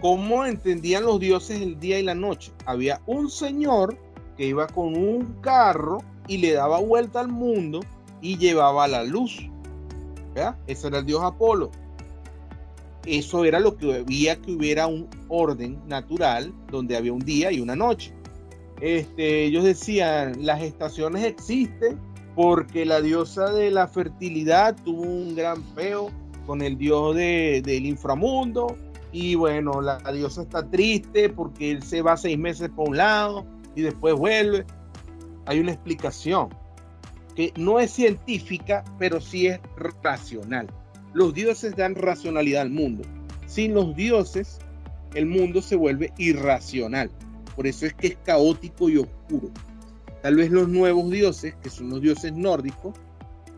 ¿cómo 0.00 0.44
entendían 0.44 1.04
los 1.04 1.18
dioses 1.18 1.60
el 1.60 1.80
día 1.80 1.98
y 1.98 2.02
la 2.02 2.14
noche? 2.14 2.52
Había 2.66 3.00
un 3.06 3.30
señor 3.30 3.96
que 4.36 4.46
iba 4.46 4.66
con 4.66 4.96
un 4.96 5.40
carro 5.40 5.98
y 6.28 6.38
le 6.38 6.52
daba 6.52 6.78
vuelta 6.78 7.20
al 7.20 7.28
mundo 7.28 7.80
y 8.20 8.36
llevaba 8.36 8.86
la 8.86 9.02
luz. 9.02 9.48
¿Verdad? 10.38 10.56
Ese 10.66 10.86
era 10.88 10.98
el 10.98 11.06
dios 11.06 11.22
Apolo. 11.22 11.70
Eso 13.06 13.44
era 13.44 13.60
lo 13.60 13.76
que 13.76 13.94
había 13.94 14.36
que 14.40 14.52
hubiera 14.52 14.86
un 14.86 15.08
orden 15.28 15.78
natural 15.86 16.52
donde 16.70 16.96
había 16.96 17.12
un 17.12 17.20
día 17.20 17.50
y 17.52 17.60
una 17.60 17.74
noche. 17.74 18.12
Este, 18.80 19.44
ellos 19.44 19.64
decían, 19.64 20.44
las 20.44 20.62
estaciones 20.62 21.24
existen 21.24 21.98
porque 22.36 22.84
la 22.84 23.00
diosa 23.00 23.52
de 23.52 23.70
la 23.70 23.88
fertilidad 23.88 24.76
tuvo 24.84 25.02
un 25.02 25.34
gran 25.34 25.62
feo 25.74 26.10
con 26.46 26.62
el 26.62 26.78
dios 26.78 27.16
del 27.16 27.86
inframundo 27.86 28.76
y 29.10 29.34
bueno, 29.34 29.80
la 29.80 29.98
diosa 30.12 30.42
está 30.42 30.68
triste 30.68 31.28
porque 31.30 31.72
él 31.72 31.82
se 31.82 32.02
va 32.02 32.16
seis 32.16 32.38
meses 32.38 32.68
por 32.68 32.90
un 32.90 32.96
lado 32.98 33.44
y 33.74 33.82
después 33.82 34.14
vuelve. 34.14 34.64
Hay 35.46 35.60
una 35.60 35.72
explicación 35.72 36.50
que 37.38 37.52
no 37.56 37.78
es 37.78 37.92
científica, 37.92 38.84
pero 38.98 39.20
sí 39.20 39.46
es 39.46 39.60
racional. 40.02 40.66
Los 41.14 41.32
dioses 41.34 41.76
dan 41.76 41.94
racionalidad 41.94 42.62
al 42.62 42.70
mundo. 42.70 43.04
Sin 43.46 43.74
los 43.74 43.94
dioses, 43.94 44.58
el 45.14 45.26
mundo 45.26 45.62
se 45.62 45.76
vuelve 45.76 46.12
irracional. 46.18 47.12
Por 47.54 47.68
eso 47.68 47.86
es 47.86 47.94
que 47.94 48.08
es 48.08 48.16
caótico 48.24 48.88
y 48.88 48.96
oscuro. 48.96 49.52
Tal 50.20 50.34
vez 50.34 50.50
los 50.50 50.68
nuevos 50.68 51.08
dioses, 51.12 51.54
que 51.62 51.70
son 51.70 51.90
los 51.90 52.00
dioses 52.00 52.32
nórdicos, 52.32 52.96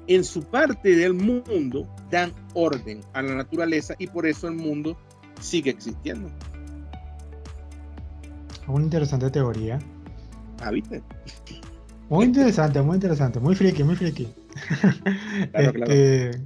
en 0.09 0.25
su 0.25 0.43
parte 0.43 0.95
del 0.95 1.14
mundo 1.14 1.88
dan 2.11 2.35
orden 2.53 3.01
a 3.14 3.23
la 3.23 3.35
naturaleza 3.35 3.95
y 3.99 4.09
por 4.09 4.27
eso 4.27 4.47
el 4.49 4.57
mundo 4.57 4.95
sigue 5.40 5.71
existiendo. 5.71 6.29
Una 8.69 8.85
interesante 8.85 9.31
teoría. 9.31 9.79
Ah, 10.61 10.71
¿viste? 10.71 11.03
Muy 12.11 12.25
interesante, 12.25 12.83
muy 12.83 12.96
interesante, 12.96 13.38
muy 13.38 13.55
friki, 13.55 13.85
muy 13.85 13.94
friki. 13.94 14.29
Este, 15.55 16.42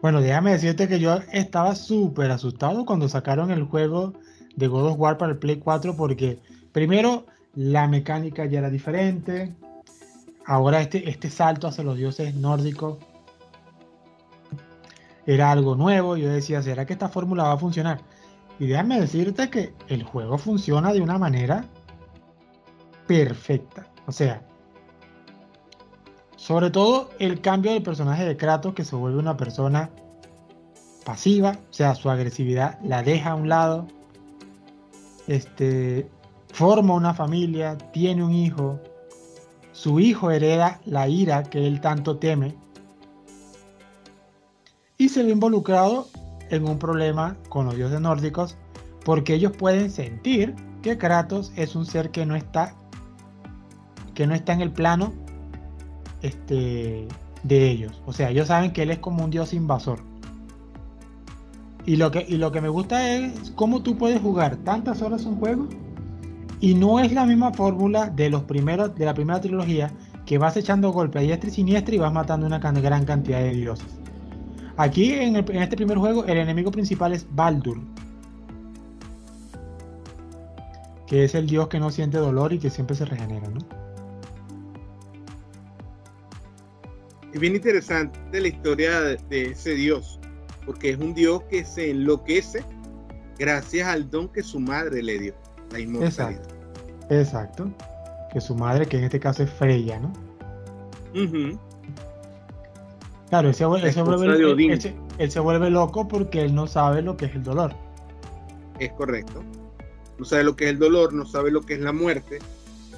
bueno, 0.00 0.22
déjame 0.22 0.52
decirte 0.52 0.88
que 0.88 0.98
yo 0.98 1.20
estaba 1.30 1.74
súper 1.74 2.30
asustado 2.30 2.86
cuando 2.86 3.06
sacaron 3.10 3.50
el 3.50 3.64
juego 3.64 4.14
de 4.56 4.66
God 4.66 4.92
of 4.92 4.98
War 4.98 5.18
para 5.18 5.32
el 5.32 5.38
Play 5.38 5.56
4 5.56 5.94
porque 5.94 6.38
primero 6.72 7.26
la 7.54 7.86
mecánica 7.86 8.46
ya 8.46 8.60
era 8.60 8.70
diferente, 8.70 9.54
ahora 10.46 10.80
este, 10.80 11.10
este 11.10 11.28
salto 11.28 11.68
hacia 11.68 11.84
los 11.84 11.98
dioses 11.98 12.34
nórdicos 12.34 12.96
era 15.26 15.50
algo 15.50 15.76
nuevo, 15.76 16.16
yo 16.16 16.30
decía, 16.32 16.62
¿será 16.62 16.86
que 16.86 16.94
esta 16.94 17.10
fórmula 17.10 17.44
va 17.44 17.52
a 17.52 17.58
funcionar? 17.58 18.00
Y 18.58 18.68
déjame 18.68 18.98
decirte 18.98 19.50
que 19.50 19.74
el 19.88 20.02
juego 20.02 20.38
funciona 20.38 20.94
de 20.94 21.02
una 21.02 21.18
manera 21.18 21.66
perfecta. 23.06 23.86
O 24.06 24.12
sea, 24.12 24.42
sobre 26.36 26.70
todo 26.70 27.10
el 27.18 27.40
cambio 27.40 27.72
del 27.72 27.82
personaje 27.82 28.24
de 28.24 28.36
Kratos 28.36 28.74
que 28.74 28.84
se 28.84 28.96
vuelve 28.96 29.18
una 29.18 29.36
persona 29.36 29.90
pasiva, 31.04 31.58
o 31.70 31.72
sea, 31.72 31.94
su 31.94 32.10
agresividad 32.10 32.78
la 32.82 33.02
deja 33.02 33.30
a 33.30 33.34
un 33.34 33.48
lado. 33.48 33.86
Este 35.28 36.08
forma 36.52 36.94
una 36.94 37.14
familia, 37.14 37.78
tiene 37.92 38.24
un 38.24 38.32
hijo. 38.32 38.80
Su 39.72 40.00
hijo 40.00 40.30
hereda 40.30 40.80
la 40.84 41.08
ira 41.08 41.44
que 41.44 41.66
él 41.66 41.80
tanto 41.80 42.18
teme 42.18 42.54
y 44.98 45.08
se 45.08 45.24
ve 45.24 45.30
involucrado 45.30 46.06
en 46.50 46.68
un 46.68 46.78
problema 46.78 47.36
con 47.48 47.66
los 47.66 47.74
dioses 47.74 48.00
nórdicos 48.00 48.56
porque 49.04 49.34
ellos 49.34 49.52
pueden 49.56 49.90
sentir 49.90 50.54
que 50.82 50.98
Kratos 50.98 51.52
es 51.56 51.74
un 51.74 51.86
ser 51.86 52.10
que 52.10 52.26
no 52.26 52.36
está 52.36 52.76
que 54.14 54.26
no 54.26 54.34
está 54.34 54.52
en 54.52 54.60
el 54.60 54.70
plano 54.70 55.12
este, 56.22 57.08
de 57.42 57.70
ellos. 57.70 58.02
O 58.06 58.12
sea, 58.12 58.30
ellos 58.30 58.48
saben 58.48 58.72
que 58.72 58.82
él 58.82 58.90
es 58.90 58.98
como 58.98 59.24
un 59.24 59.30
dios 59.30 59.52
invasor. 59.52 60.00
Y 61.84 61.96
lo 61.96 62.10
que, 62.10 62.24
y 62.28 62.36
lo 62.36 62.52
que 62.52 62.60
me 62.60 62.68
gusta 62.68 63.12
es 63.14 63.52
cómo 63.56 63.82
tú 63.82 63.98
puedes 63.98 64.20
jugar 64.20 64.56
tantas 64.56 65.02
horas 65.02 65.24
un 65.24 65.36
juego 65.36 65.68
y 66.60 66.74
no 66.74 67.00
es 67.00 67.12
la 67.12 67.26
misma 67.26 67.52
fórmula 67.52 68.08
de 68.08 68.30
los 68.30 68.44
primeros 68.44 68.94
de 68.94 69.04
la 69.04 69.14
primera 69.14 69.40
trilogía 69.40 69.90
que 70.24 70.38
vas 70.38 70.56
echando 70.56 70.92
golpes 70.92 71.22
a 71.22 71.24
diestra 71.24 71.50
y 71.50 71.52
siniestra 71.52 71.94
y 71.94 71.98
vas 71.98 72.12
matando 72.12 72.46
una 72.46 72.60
gran 72.60 73.04
cantidad 73.04 73.40
de 73.40 73.50
dioses. 73.50 73.88
Aquí 74.76 75.12
en, 75.12 75.36
en 75.36 75.56
este 75.56 75.76
primer 75.76 75.98
juego 75.98 76.24
el 76.24 76.38
enemigo 76.38 76.70
principal 76.70 77.12
es 77.12 77.26
Baldur, 77.34 77.80
que 81.08 81.24
es 81.24 81.34
el 81.34 81.48
dios 81.48 81.66
que 81.66 81.80
no 81.80 81.90
siente 81.90 82.18
dolor 82.18 82.52
y 82.52 82.60
que 82.60 82.70
siempre 82.70 82.94
se 82.94 83.06
regenera, 83.06 83.48
¿no? 83.48 83.81
Es 87.32 87.40
bien 87.40 87.54
interesante 87.54 88.40
la 88.40 88.48
historia 88.48 89.00
de, 89.00 89.50
ese 89.50 89.74
dios, 89.74 90.20
porque 90.66 90.90
es 90.90 90.98
un 90.98 91.14
dios 91.14 91.42
que 91.44 91.64
se 91.64 91.90
enloquece 91.90 92.64
gracias 93.38 93.88
al 93.88 94.10
don 94.10 94.28
que 94.28 94.42
su 94.42 94.60
madre 94.60 95.02
le 95.02 95.18
dio, 95.18 95.34
la 95.70 95.80
inmortalidad. 95.80 96.42
Exacto. 97.10 97.70
Que 98.32 98.40
su 98.40 98.54
madre, 98.54 98.86
que 98.86 98.98
en 98.98 99.04
este 99.04 99.20
caso 99.20 99.42
es 99.42 99.50
Freya, 99.50 99.98
¿no? 99.98 100.12
Claro, 103.28 103.48
él 103.48 103.54
se, 103.54 103.64
vuelve, 103.64 103.88
él 103.88 105.30
se 105.30 105.40
vuelve 105.40 105.70
loco 105.70 106.06
porque 106.06 106.42
él 106.42 106.54
no 106.54 106.66
sabe 106.66 107.02
lo 107.02 107.16
que 107.16 107.26
es 107.26 107.34
el 107.34 107.42
dolor. 107.42 107.74
Es 108.78 108.92
correcto 108.92 109.42
no 110.22 110.24
sabe 110.24 110.44
lo 110.44 110.54
que 110.54 110.66
es 110.66 110.70
el 110.70 110.78
dolor, 110.78 111.12
no 111.12 111.26
sabe 111.26 111.50
lo 111.50 111.62
que 111.62 111.74
es 111.74 111.80
la 111.80 111.92
muerte, 111.92 112.38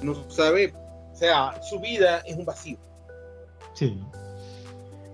no 0.03 0.29
sabe, 0.29 0.73
o 1.11 1.15
sea, 1.15 1.59
su 1.63 1.79
vida 1.79 2.19
es 2.19 2.35
un 2.37 2.45
vacío. 2.45 2.77
Sí. 3.73 3.99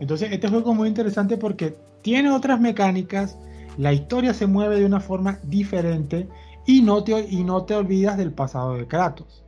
Entonces, 0.02 0.34
este 0.34 0.50
juego 0.50 0.72
es 0.72 0.78
muy 0.78 0.90
interesante 0.90 1.38
porque 1.38 1.78
tiene 2.02 2.30
otras 2.30 2.60
mecánicas, 2.60 3.38
la 3.78 3.94
historia 3.94 4.34
se 4.34 4.48
mueve 4.48 4.78
de 4.78 4.86
una 4.86 5.00
forma 5.00 5.40
diferente 5.44 6.28
y 6.66 6.82
no 6.82 7.06
te, 7.06 7.26
y 7.30 7.44
no 7.46 7.64
te 7.64 7.76
olvidas 7.76 8.18
del 8.18 8.34
pasado 8.34 8.74
de 8.74 8.86
Kratos. 8.86 9.46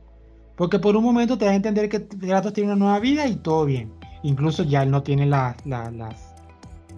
Porque 0.56 0.78
por 0.78 0.96
un 0.96 1.04
momento 1.04 1.36
te 1.36 1.44
da 1.44 1.50
a 1.50 1.56
entender 1.56 1.90
que 1.90 2.06
Kratos 2.06 2.54
tiene 2.54 2.72
una 2.72 2.78
nueva 2.78 3.00
vida 3.00 3.26
y 3.26 3.36
todo 3.36 3.66
bien. 3.66 3.92
Incluso 4.22 4.62
ya 4.62 4.82
él 4.82 4.90
no 4.90 5.02
tiene 5.02 5.26
las, 5.26 5.56
las, 5.66 5.92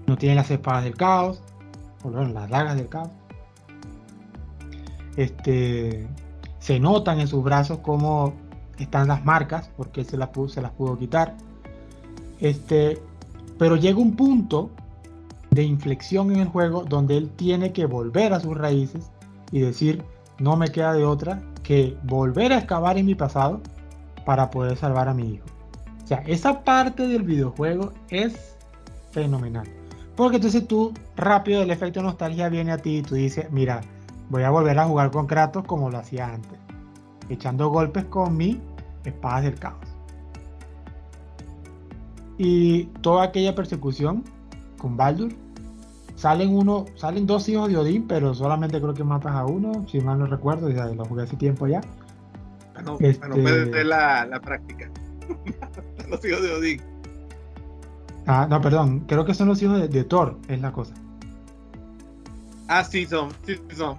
no 0.06 0.16
tiene 0.16 0.36
las 0.36 0.48
espadas 0.50 0.84
del 0.84 0.94
caos, 0.94 1.42
o 2.04 2.10
las 2.10 2.48
dagas 2.48 2.76
del 2.76 2.88
caos 2.88 3.10
este, 5.16 6.06
se 6.58 6.78
notan 6.78 7.20
en 7.20 7.28
sus 7.28 7.42
brazos 7.42 7.78
cómo 7.78 8.34
están 8.78 9.08
las 9.08 9.24
marcas, 9.24 9.70
porque 9.76 10.02
él 10.02 10.06
se 10.06 10.16
las 10.16 10.28
pudo, 10.28 10.48
se 10.48 10.62
las 10.62 10.72
pudo 10.72 10.98
quitar. 10.98 11.34
Este, 12.40 13.00
pero 13.58 13.76
llega 13.76 13.98
un 13.98 14.16
punto 14.16 14.70
de 15.50 15.62
inflexión 15.62 16.32
en 16.32 16.40
el 16.40 16.48
juego 16.48 16.84
donde 16.84 17.16
él 17.16 17.30
tiene 17.30 17.72
que 17.72 17.86
volver 17.86 18.32
a 18.32 18.40
sus 18.40 18.56
raíces 18.56 19.10
y 19.52 19.60
decir, 19.60 20.04
no 20.38 20.56
me 20.56 20.68
queda 20.68 20.92
de 20.92 21.04
otra 21.04 21.42
que 21.62 21.96
volver 22.04 22.52
a 22.52 22.58
excavar 22.58 22.98
en 22.98 23.06
mi 23.06 23.14
pasado 23.14 23.60
para 24.24 24.50
poder 24.50 24.76
salvar 24.76 25.08
a 25.08 25.14
mi 25.14 25.34
hijo. 25.34 25.46
O 26.04 26.06
sea, 26.06 26.22
esa 26.26 26.62
parte 26.62 27.06
del 27.06 27.22
videojuego 27.22 27.92
es 28.10 28.56
fenomenal. 29.10 29.66
Porque 30.14 30.36
entonces 30.36 30.66
tú 30.66 30.92
rápido 31.16 31.62
el 31.62 31.70
efecto 31.70 32.00
de 32.00 32.06
nostalgia 32.06 32.48
viene 32.48 32.72
a 32.72 32.78
ti 32.78 32.98
y 32.98 33.02
tú 33.02 33.14
dices, 33.14 33.50
mira, 33.50 33.80
Voy 34.28 34.42
a 34.42 34.50
volver 34.50 34.76
a 34.78 34.86
jugar 34.86 35.10
con 35.12 35.26
Kratos 35.26 35.64
como 35.64 35.88
lo 35.88 35.98
hacía 35.98 36.26
antes, 36.26 36.58
echando 37.28 37.68
golpes 37.68 38.04
con 38.06 38.36
mi 38.36 38.60
espadas 39.04 39.44
del 39.44 39.54
caos. 39.54 39.85
Y 42.38 42.84
toda 43.00 43.24
aquella 43.24 43.54
persecución 43.54 44.24
con 44.78 44.96
Baldur, 44.96 45.32
salen 46.16 46.54
uno, 46.54 46.86
salen 46.96 47.26
dos 47.26 47.48
hijos 47.48 47.68
de 47.68 47.76
Odín, 47.76 48.06
pero 48.06 48.34
solamente 48.34 48.80
creo 48.80 48.94
que 48.94 49.04
matas 49.04 49.34
a 49.34 49.44
uno, 49.46 49.86
si 49.88 50.00
mal 50.00 50.18
no 50.18 50.26
recuerdo, 50.26 50.70
ya 50.70 50.86
lo 50.86 51.04
jugué 51.04 51.22
hace 51.22 51.36
tiempo 51.36 51.66
ya. 51.66 51.80
no, 52.84 52.98
este... 53.00 53.84
la, 53.84 54.26
la 54.26 54.40
práctica. 54.40 54.90
los 56.08 56.24
hijos 56.24 56.42
de 56.42 56.52
Odín. 56.52 56.80
Ah, 58.26 58.46
no, 58.50 58.60
perdón, 58.60 59.00
creo 59.06 59.24
que 59.24 59.34
son 59.34 59.48
los 59.48 59.62
hijos 59.62 59.80
de, 59.80 59.88
de 59.88 60.04
Thor, 60.04 60.36
es 60.48 60.60
la 60.60 60.72
cosa. 60.72 60.94
Ah, 62.68 62.82
sí 62.82 63.06
son, 63.06 63.30
sí 63.46 63.56
son. 63.74 63.96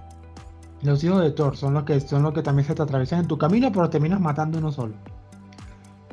Los 0.82 1.02
hijos 1.02 1.22
de 1.22 1.30
Thor 1.30 1.56
son 1.56 1.74
los 1.74 1.84
que 1.84 2.00
son 2.00 2.22
los 2.22 2.32
que 2.34 2.42
también 2.42 2.66
se 2.66 2.74
te 2.74 2.82
atraviesan 2.82 3.20
en 3.20 3.26
tu 3.26 3.38
camino, 3.38 3.72
pero 3.72 3.90
terminas 3.90 4.20
matando 4.20 4.58
uno 4.58 4.70
solo. 4.70 4.94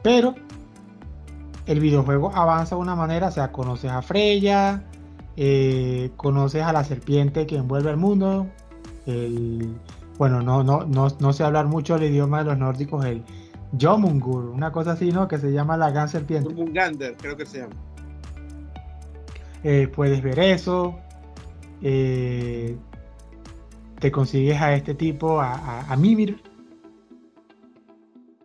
Pero 0.01 0.33
el 1.65 1.79
videojuego 1.79 2.31
avanza 2.35 2.75
de 2.75 2.81
una 2.81 2.95
manera, 2.95 3.27
o 3.27 3.31
sea, 3.31 3.51
conoces 3.51 3.91
a 3.91 4.01
Freya, 4.01 4.83
eh, 5.37 6.11
conoces 6.15 6.63
a 6.63 6.71
la 6.71 6.83
serpiente 6.83 7.45
que 7.45 7.57
envuelve 7.57 7.91
el 7.91 7.97
mundo. 7.97 8.47
bueno, 10.17 10.41
no, 10.41 10.63
no, 10.63 10.85
no, 10.85 11.33
sé 11.33 11.43
hablar 11.43 11.65
mucho 11.67 11.95
el 11.95 12.03
idioma 12.03 12.39
de 12.39 12.45
los 12.45 12.57
nórdicos, 12.57 13.05
el 13.05 13.23
Jomungur, 13.79 14.45
una 14.45 14.71
cosa 14.71 14.91
así, 14.91 15.11
¿no? 15.11 15.27
Que 15.27 15.37
se 15.37 15.51
llama 15.51 15.77
la 15.77 15.91
gran 15.91 16.09
serpiente. 16.09 16.53
Jomungander, 16.53 17.15
creo 17.17 17.35
que 17.35 17.45
se 17.45 17.59
llama. 17.59 17.75
Eh, 19.63 19.87
puedes 19.87 20.21
ver 20.21 20.39
eso. 20.39 20.95
Eh, 21.81 22.77
te 23.99 24.11
consigues 24.11 24.61
a 24.61 24.75
este 24.75 24.93
tipo, 24.93 25.41
a, 25.41 25.93
Mimir. 25.97 26.41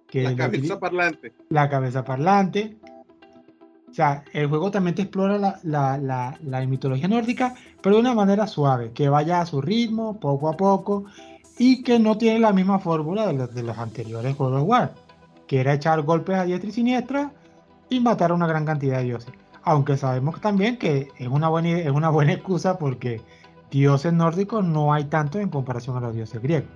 Que 0.07 0.23
la 0.23 0.35
cabeza 0.35 0.81
parlante. 0.81 1.33
La 1.51 1.69
cabeza 1.69 2.05
parlante. 2.05 2.80
O 3.90 3.94
sea, 3.94 4.24
el 4.33 4.46
juego 4.46 4.70
también 4.70 4.94
te 4.94 5.03
explora 5.03 5.59
la, 5.62 6.66
mitología 6.68 7.09
nórdica, 7.09 7.55
pero 7.83 7.96
de 7.96 8.00
una 8.00 8.14
manera 8.14 8.46
suave, 8.46 8.92
que 8.92 9.09
vaya 9.09 9.40
a 9.40 9.46
su 9.46 9.61
ritmo, 9.61 10.20
poco 10.20 10.48
a 10.48 10.57
poco, 10.57 11.07
y 11.59 11.83
que 11.83 11.98
no 11.98 12.16
tiene 12.16 12.38
la 12.38 12.53
misma 12.53 12.79
fórmula 12.79 13.26
de 13.26 13.33
los, 13.33 13.55
de 13.55 13.62
los 13.64 13.76
anteriores 13.76 14.37
juegos 14.37 14.61
de 14.61 14.62
War, 14.62 14.94
que 15.46 15.61
era 15.61 15.74
echar 15.74 16.03
golpes 16.03 16.37
a 16.37 16.44
diestra 16.44 16.70
y 16.70 16.72
siniestra 16.72 17.33
y 17.88 17.98
matar 18.00 18.31
a 18.31 18.35
una 18.35 18.46
gran 18.46 18.64
cantidad 18.64 18.98
de 18.98 19.05
dioses. 19.05 19.35
Aunque 19.62 19.96
sabemos 19.96 20.40
también 20.40 20.79
que 20.79 21.09
es 21.18 21.29
una 21.29 21.48
buena, 21.48 21.70
es 21.70 21.90
una 21.90 22.11
buena 22.11 22.33
excusa 22.33 22.79
porque 22.79 23.20
dioses 23.70 24.12
nórdicos 24.12 24.64
no 24.64 24.92
hay 24.92 25.05
tanto 25.05 25.38
en 25.40 25.48
comparación 25.48 25.96
a 25.96 26.00
los 26.00 26.14
dioses 26.14 26.40
griegos. 26.40 26.70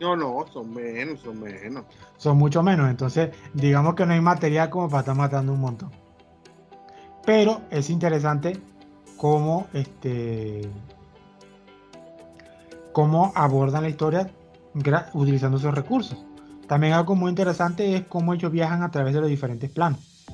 No, 0.00 0.16
no, 0.16 0.46
son 0.52 0.72
menos, 0.72 1.20
son 1.20 1.40
menos. 1.40 1.84
Son 2.16 2.38
mucho 2.38 2.62
menos, 2.62 2.88
entonces 2.88 3.30
digamos 3.52 3.94
que 3.94 4.06
no 4.06 4.14
hay 4.14 4.20
material 4.20 4.70
como 4.70 4.88
para 4.88 5.00
estar 5.00 5.14
matando 5.14 5.52
un 5.52 5.60
montón. 5.60 5.90
Pero 7.28 7.60
es 7.70 7.90
interesante 7.90 8.58
cómo 9.18 9.66
este 9.74 10.62
cómo 12.94 13.32
abordan 13.34 13.82
la 13.82 13.90
historia 13.90 14.30
utilizando 15.12 15.58
esos 15.58 15.74
recursos. 15.74 16.24
También 16.68 16.94
algo 16.94 17.14
muy 17.14 17.28
interesante 17.28 17.96
es 17.96 18.04
cómo 18.06 18.32
ellos 18.32 18.50
viajan 18.50 18.82
a 18.82 18.90
través 18.90 19.12
de 19.12 19.20
los 19.20 19.28
diferentes 19.28 19.68
planos. 19.68 20.26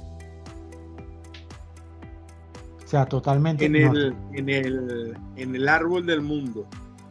O 2.85 2.87
sea, 2.87 3.07
totalmente. 3.07 3.65
En 3.65 3.75
el, 3.75 4.15
en 4.33 4.49
el, 4.49 5.19
en 5.35 5.57
el 5.57 5.69
árbol 5.69 6.07
del 6.07 6.21
mundo. 6.21 6.65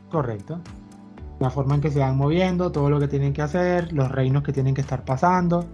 Correcto. 0.10 0.62
La 1.42 1.50
forma 1.50 1.76
en 1.76 1.82
que 1.82 1.92
se 1.92 2.00
van 2.00 2.16
moviendo, 2.16 2.72
todo 2.72 2.90
lo 2.90 3.02
que 3.02 3.10
tienen 3.10 3.34
que 3.34 3.42
hacer, 3.42 3.92
los 3.92 4.10
reinos 4.10 4.44
que 4.44 4.54
tienen 4.54 4.76
que 4.76 4.80
estar 4.80 5.04
pasando. 5.04 5.66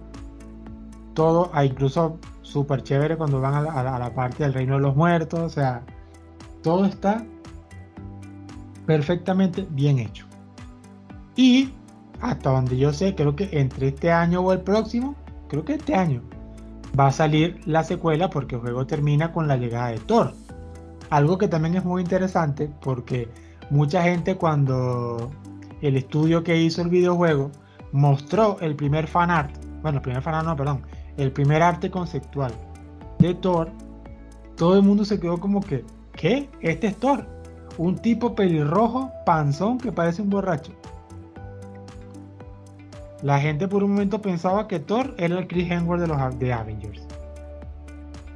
Todo, 1.14 1.52
ah, 1.54 1.64
incluso 1.64 2.18
súper 2.50 2.82
chévere 2.82 3.16
cuando 3.16 3.40
van 3.40 3.54
a 3.66 3.98
la, 3.98 4.14
parte 4.14 4.42
del 4.42 4.52
reino 4.52 4.74
de 4.74 4.80
los 4.80 4.96
muertos. 4.96 5.40
O 5.40 5.48
sea, 5.48 5.82
todo 6.62 6.84
está 6.84 7.24
perfectamente 8.86 9.66
bien 9.70 9.98
hecho. 9.98 10.26
Y 11.36 11.72
hasta 12.20 12.50
donde 12.50 12.76
yo 12.76 12.92
sé, 12.92 13.14
creo 13.14 13.36
que 13.36 13.48
entre 13.52 13.88
este 13.88 14.10
año 14.10 14.40
o 14.40 14.52
el 14.52 14.60
próximo, 14.60 15.14
creo 15.48 15.64
que 15.64 15.74
este 15.74 15.94
año, 15.94 16.22
va 16.98 17.06
a 17.06 17.12
salir 17.12 17.60
la 17.66 17.84
secuela 17.84 18.30
porque 18.30 18.56
el 18.56 18.60
juego 18.62 18.86
termina 18.86 19.32
con 19.32 19.48
la 19.48 19.56
llegada 19.56 19.88
de 19.88 19.98
Thor. 19.98 20.34
Algo 21.08 21.38
que 21.38 21.48
también 21.48 21.76
es 21.76 21.84
muy 21.84 22.02
interesante 22.02 22.70
porque 22.82 23.28
mucha 23.70 24.02
gente 24.02 24.36
cuando 24.36 25.30
el 25.80 25.96
estudio 25.96 26.44
que 26.44 26.60
hizo 26.60 26.82
el 26.82 26.88
videojuego 26.88 27.50
mostró 27.92 28.58
el 28.60 28.76
primer 28.76 29.06
fan 29.06 29.30
art, 29.30 29.52
bueno, 29.82 29.98
el 29.98 30.02
primer 30.02 30.22
fan 30.22 30.34
art 30.34 30.46
no, 30.46 30.56
perdón, 30.56 30.82
el 31.22 31.32
primer 31.32 31.62
arte 31.62 31.90
conceptual 31.90 32.52
de 33.18 33.34
Thor, 33.34 33.70
todo 34.56 34.76
el 34.76 34.82
mundo 34.82 35.04
se 35.04 35.20
quedó 35.20 35.38
como 35.38 35.60
que, 35.60 35.84
¿qué? 36.12 36.48
Este 36.60 36.88
es 36.88 36.96
Thor. 36.96 37.26
Un 37.78 37.96
tipo 37.96 38.34
pelirrojo, 38.34 39.10
panzón, 39.24 39.78
que 39.78 39.92
parece 39.92 40.22
un 40.22 40.30
borracho. 40.30 40.72
La 43.22 43.38
gente 43.38 43.68
por 43.68 43.84
un 43.84 43.92
momento 43.92 44.20
pensaba 44.20 44.66
que 44.66 44.80
Thor 44.80 45.14
era 45.18 45.38
el 45.38 45.46
Chris 45.46 45.70
Hemsworth 45.70 46.00
de 46.00 46.06
los 46.06 46.38
de 46.38 46.52
Avengers. 46.52 47.06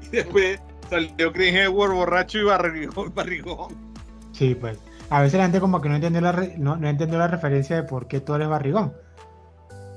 Y 0.02 0.16
después 0.16 0.60
salió 0.90 1.32
Chris 1.32 1.54
Hemsworth 1.54 1.94
borracho 1.94 2.38
y 2.38 2.44
barrigón, 2.44 3.12
Sí, 4.32 4.54
pues. 4.54 4.78
A 5.10 5.20
veces 5.20 5.38
la 5.38 5.44
gente 5.44 5.60
como 5.60 5.80
que 5.80 5.88
no 5.88 5.94
entendió 5.96 6.20
la, 6.20 6.32
no, 6.58 6.74
entendió 6.86 7.18
la 7.18 7.28
referencia 7.28 7.76
de 7.76 7.82
por 7.84 8.08
qué 8.08 8.20
Thor 8.20 8.42
es 8.42 8.48
barrigón. 8.48 8.92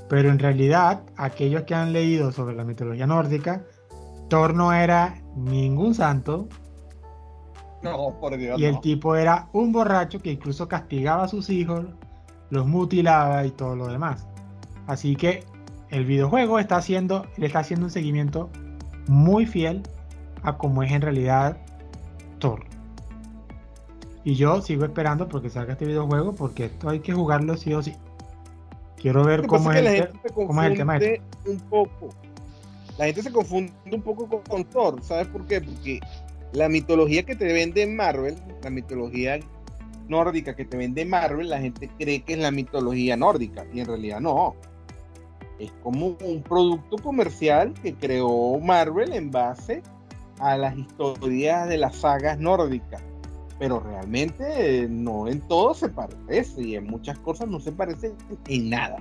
Pero 0.09 0.29
en 0.29 0.39
realidad, 0.39 1.03
aquellos 1.17 1.63
que 1.63 1.75
han 1.75 1.93
leído 1.93 2.31
sobre 2.31 2.55
la 2.55 2.63
mitología 2.63 3.07
nórdica, 3.07 3.63
Thor 4.29 4.53
no 4.53 4.73
era 4.73 5.21
ningún 5.35 5.93
santo. 5.93 6.47
No, 7.83 8.17
por 8.19 8.37
Dios. 8.37 8.59
Y 8.59 8.65
el 8.65 8.79
tipo 8.79 9.15
era 9.15 9.49
un 9.53 9.71
borracho 9.71 10.19
que 10.19 10.31
incluso 10.31 10.67
castigaba 10.67 11.23
a 11.23 11.27
sus 11.27 11.49
hijos, 11.49 11.85
los 12.49 12.65
mutilaba 12.65 13.45
y 13.45 13.51
todo 13.51 13.75
lo 13.75 13.87
demás. 13.87 14.27
Así 14.87 15.15
que 15.15 15.43
el 15.89 16.05
videojuego 16.05 16.59
está 16.59 16.77
haciendo, 16.77 17.25
le 17.37 17.47
está 17.47 17.59
haciendo 17.59 17.85
un 17.85 17.91
seguimiento 17.91 18.49
muy 19.07 19.45
fiel 19.45 19.83
a 20.43 20.57
cómo 20.57 20.83
es 20.83 20.91
en 20.91 21.01
realidad 21.01 21.57
Thor. 22.39 22.63
Y 24.23 24.35
yo 24.35 24.61
sigo 24.61 24.83
esperando 24.83 25.29
porque 25.29 25.49
salga 25.49 25.73
este 25.73 25.85
videojuego 25.85 26.35
porque 26.35 26.65
esto 26.65 26.89
hay 26.89 26.99
que 26.99 27.13
jugarlo 27.13 27.55
sí 27.55 27.73
o 27.73 27.81
sí. 27.81 27.95
Quiero 28.99 29.23
ver 29.23 29.45
cómo 29.45 29.71
es, 29.71 29.85
el, 29.85 30.09
cómo 30.33 30.63
es, 30.63 30.71
el, 30.71 30.77
tema. 30.77 30.97
Este. 30.97 31.21
Un 31.45 31.59
poco. 31.61 32.09
La 32.97 33.05
gente 33.05 33.21
se 33.21 33.31
confunde 33.31 33.71
un 33.91 34.01
poco 34.01 34.27
con, 34.27 34.41
con, 34.41 34.65
Thor. 34.65 35.03
¿Sabes 35.03 35.27
por 35.27 35.45
qué? 35.45 35.61
Porque 35.61 35.99
la 36.53 36.67
mitología 36.67 37.23
que 37.23 37.35
te 37.35 37.45
vende 37.53 37.85
Marvel, 37.85 38.35
la 38.63 38.69
mitología 38.69 39.39
nórdica 40.07 40.55
que 40.55 40.65
te 40.65 40.77
vende 40.77 41.05
Marvel, 41.05 41.49
la 41.49 41.59
gente 41.59 41.89
cree 41.99 42.21
que 42.21 42.33
es 42.33 42.39
la 42.39 42.51
mitología 42.51 43.15
nórdica 43.15 43.65
y 43.71 43.81
en 43.81 43.85
realidad 43.85 44.19
no 44.19 44.55
es 45.59 45.71
como 45.83 46.17
un 46.23 46.43
producto 46.43 46.97
comercial 46.97 47.73
que 47.81 47.93
creó 47.95 48.59
Marvel 48.59 49.13
en 49.13 49.31
base 49.31 49.81
a 50.39 50.55
las 50.57 50.77
historias 50.77 51.67
de 51.67 51.77
las 51.77 51.95
sagas 51.95 52.37
nórdicas. 52.39 53.01
Pero 53.59 53.79
realmente 53.79 54.87
no 54.89 55.27
en 55.27 55.41
todo 55.41 55.73
se 55.73 55.89
parece 55.89 56.61
y 56.61 56.75
en 56.75 56.85
muchas 56.85 57.17
cosas 57.19 57.47
no 57.47 57.59
se 57.59 57.71
parece 57.71 58.13
en 58.47 58.69
nada. 58.69 58.97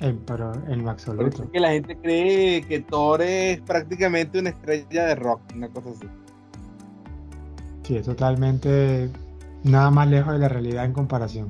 En, 0.00 0.18
pero 0.18 0.52
en 0.68 0.88
absoluto. 0.88 1.44
Es 1.44 1.50
que 1.50 1.60
la 1.60 1.70
gente 1.70 1.96
cree 1.96 2.62
que 2.62 2.80
Thor 2.80 3.22
es 3.22 3.60
prácticamente 3.60 4.38
una 4.38 4.50
estrella 4.50 5.06
de 5.06 5.14
rock, 5.14 5.40
una 5.54 5.68
cosa 5.68 5.90
así. 5.90 6.06
Sí, 7.84 7.96
es 7.96 8.04
totalmente 8.04 9.10
nada 9.62 9.90
más 9.90 10.08
lejos 10.08 10.32
de 10.32 10.38
la 10.40 10.48
realidad 10.48 10.84
en 10.84 10.92
comparación. 10.92 11.46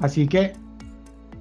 Así 0.00 0.26
que 0.26 0.52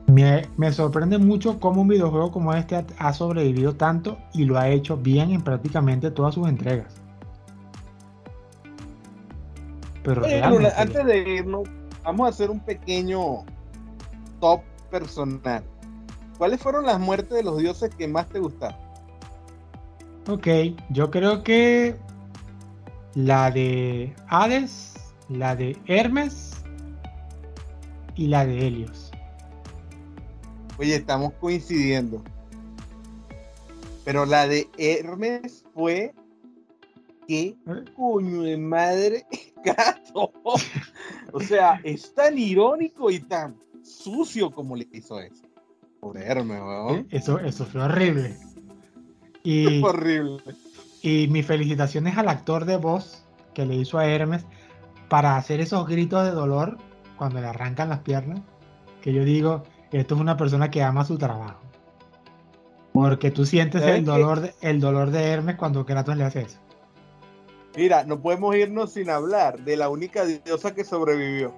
me, 0.08 0.72
sorprende 0.72 1.17
mucho 1.17 1.60
cómo 1.60 1.82
un 1.82 1.88
videojuego 1.88 2.32
como 2.32 2.54
este 2.54 2.86
ha, 2.98 3.13
sobrevivido 3.13 3.74
tanto 3.74 4.17
y 4.34 4.46
lo 4.46 4.60
ha 4.60 4.70
hecho 4.70 4.98
bien 4.98 5.32
en 5.32 5.41
prácticamente 5.41 6.12
todas 6.12 6.36
sus 6.36 6.48
entregas. 6.48 7.01
Pero 10.04 10.24
antes 10.76 11.06
de 11.06 11.20
irnos, 11.20 11.70
vamos 12.04 12.28
a 12.28 12.30
hacer 12.30 12.50
un 12.50 12.60
pequeño 12.60 13.44
top 14.40 14.62
personal. 14.90 15.64
¿Cuáles 16.38 16.60
fueron 16.60 16.86
las 16.86 17.00
muertes 17.00 17.38
de 17.38 17.44
los 17.44 17.58
dioses 17.58 17.94
que 17.96 18.08
más 18.08 18.28
te 18.28 18.40
gustaron? 18.40 18.80
Ok, 20.28 20.48
yo 20.90 21.12
creo 21.12 21.44
que 21.44 21.96
la 23.16 23.52
de 23.52 24.16
Hades, 24.28 24.94
la 25.30 25.56
de 25.56 25.78
Hermes 25.86 26.54
y 28.16 28.28
la 28.28 28.46
de 28.46 28.68
Helios. 28.68 29.12
Oye, 30.78 30.96
estamos 30.96 31.34
coincidiendo. 31.40 32.24
Pero 34.04 34.26
la 34.26 34.48
de 34.48 34.68
Hermes 34.78 35.64
fue. 35.74 36.14
¿Qué 37.32 37.56
¿Eh? 37.65 37.86
coño 37.96 38.41
de 38.41 38.58
madre 38.58 39.26
gato? 39.63 40.34
o 41.32 41.39
sea, 41.39 41.80
es 41.82 42.13
tan 42.13 42.38
irónico 42.38 43.10
y 43.10 43.22
tan 43.22 43.56
sucio 43.84 44.52
como 44.52 44.76
le 44.76 44.86
hizo 44.91 45.17
eso. 45.17 45.46
Por 46.02 46.17
Hermes, 46.17 46.60
weón. 46.60 46.96
¿Eh? 46.98 47.06
Eso, 47.12 47.39
eso 47.39 47.65
fue 47.65 47.84
horrible. 47.84 48.36
Y, 49.46 49.82
horrible. 49.84 50.44
Y 51.02 51.30
mis 51.30 51.46
felicitaciones 51.46 52.17
al 52.17 52.28
actor 52.28 52.65
de 52.65 52.76
voz 52.76 53.24
que 53.54 53.65
le 53.65 53.76
hizo 53.76 53.98
a 53.98 54.08
Hermes 54.08 54.44
para 55.08 55.38
hacer 55.38 55.62
esos 55.62 55.88
gritos 55.88 56.26
de 56.26 56.32
dolor 56.32 56.80
cuando 57.15 57.39
le 57.39 57.48
arrancan 57.48 57.88
las 57.88 58.00
piernas. 58.00 58.41
Que 59.02 59.13
yo 59.13 59.24
digo, 59.24 59.63
esto 59.94 60.15
es 60.15 60.20
una 60.20 60.36
persona 60.36 60.70
que 60.70 60.84
ama 60.84 61.06
su 61.06 61.17
trabajo. 61.17 61.62
Porque 62.91 63.32
tú 63.32 63.46
sientes 63.46 63.84
el 63.84 64.04
dolor, 64.04 64.41
de, 64.41 64.54
el 64.60 64.82
dolor 64.82 65.12
de 65.12 65.30
Hermes 65.30 65.56
cuando 65.56 65.86
Kratos 65.86 66.17
le 66.17 66.26
hace 66.26 66.41
eso. 66.41 66.60
Mira, 67.75 68.03
no 68.03 68.21
podemos 68.21 68.55
irnos 68.55 68.93
sin 68.93 69.10
hablar 69.10 69.60
de 69.63 69.77
la 69.77 69.89
única 69.89 70.25
diosa 70.25 70.73
que 70.73 70.84
sobrevivió. 70.84 71.53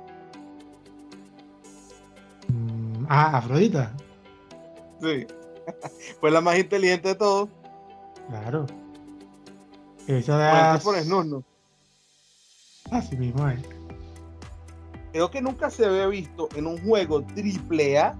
Mm, 2.49 3.05
ah, 3.09 3.37
Afrodita. 3.37 3.95
Sí. 5.01 5.25
Fue 6.19 6.31
la 6.31 6.41
más 6.41 6.57
inteligente 6.57 7.09
de 7.09 7.15
todos. 7.15 7.49
Claro. 8.29 8.65
Eso 10.07 10.37
de. 10.37 10.79
Por 10.83 11.05
no. 11.25 11.43
Así 12.91 13.15
mismo 13.17 13.47
es 13.47 13.59
creo 15.13 15.29
que 15.29 15.41
nunca 15.41 15.69
se 15.69 15.85
había 15.85 16.07
visto 16.07 16.49
en 16.55 16.65
un 16.65 16.83
juego 16.83 17.23
triple 17.23 17.99
A 17.99 18.17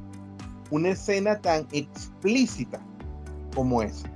una 0.69 0.89
escena 0.89 1.41
tan 1.41 1.67
explícita 1.71 2.79
como 3.53 3.81
esa. 3.81 4.09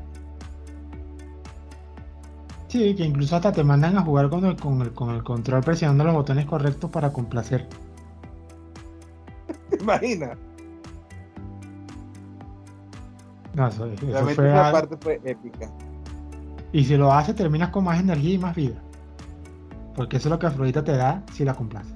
Sí, 2.77 2.93
que 2.93 3.05
incluso 3.05 3.35
hasta 3.35 3.51
te 3.51 3.63
mandan 3.63 3.97
a 3.97 4.03
jugar 4.03 4.29
con 4.29 4.45
el, 4.45 4.55
con 4.55 4.79
el, 4.83 4.93
con 4.93 5.09
el 5.09 5.23
control 5.23 5.63
presionando 5.63 6.03
los 6.03 6.13
botones 6.13 6.45
correctos 6.45 6.91
para 6.91 7.11
complacer. 7.11 7.67
¿Te 9.71 9.77
imaginas? 9.81 10.37
No, 13.55 13.67
eso, 13.67 13.87
eso 13.87 14.05
Realmente 14.05 14.47
esa 14.47 14.71
parte 14.71 14.97
fue 15.01 15.19
épica. 15.23 15.71
Y 16.71 16.85
si 16.85 16.97
lo 16.97 17.11
hace, 17.11 17.33
terminas 17.33 17.69
con 17.71 17.83
más 17.83 17.99
energía 17.99 18.35
y 18.35 18.37
más 18.37 18.55
vida. 18.55 18.79
Porque 19.95 20.17
eso 20.17 20.27
es 20.27 20.31
lo 20.33 20.37
que 20.37 20.45
Afrodita 20.45 20.83
te 20.83 20.95
da 20.95 21.23
si 21.33 21.45
la 21.45 21.55
complaces. 21.55 21.95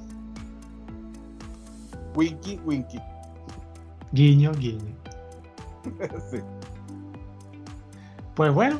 Winky, 2.15 2.59
Winky. 2.65 2.99
Guiño, 4.13 4.51
guiño. 4.53 4.95
sí. 6.31 6.39
Pues 8.33 8.51
bueno, 8.51 8.79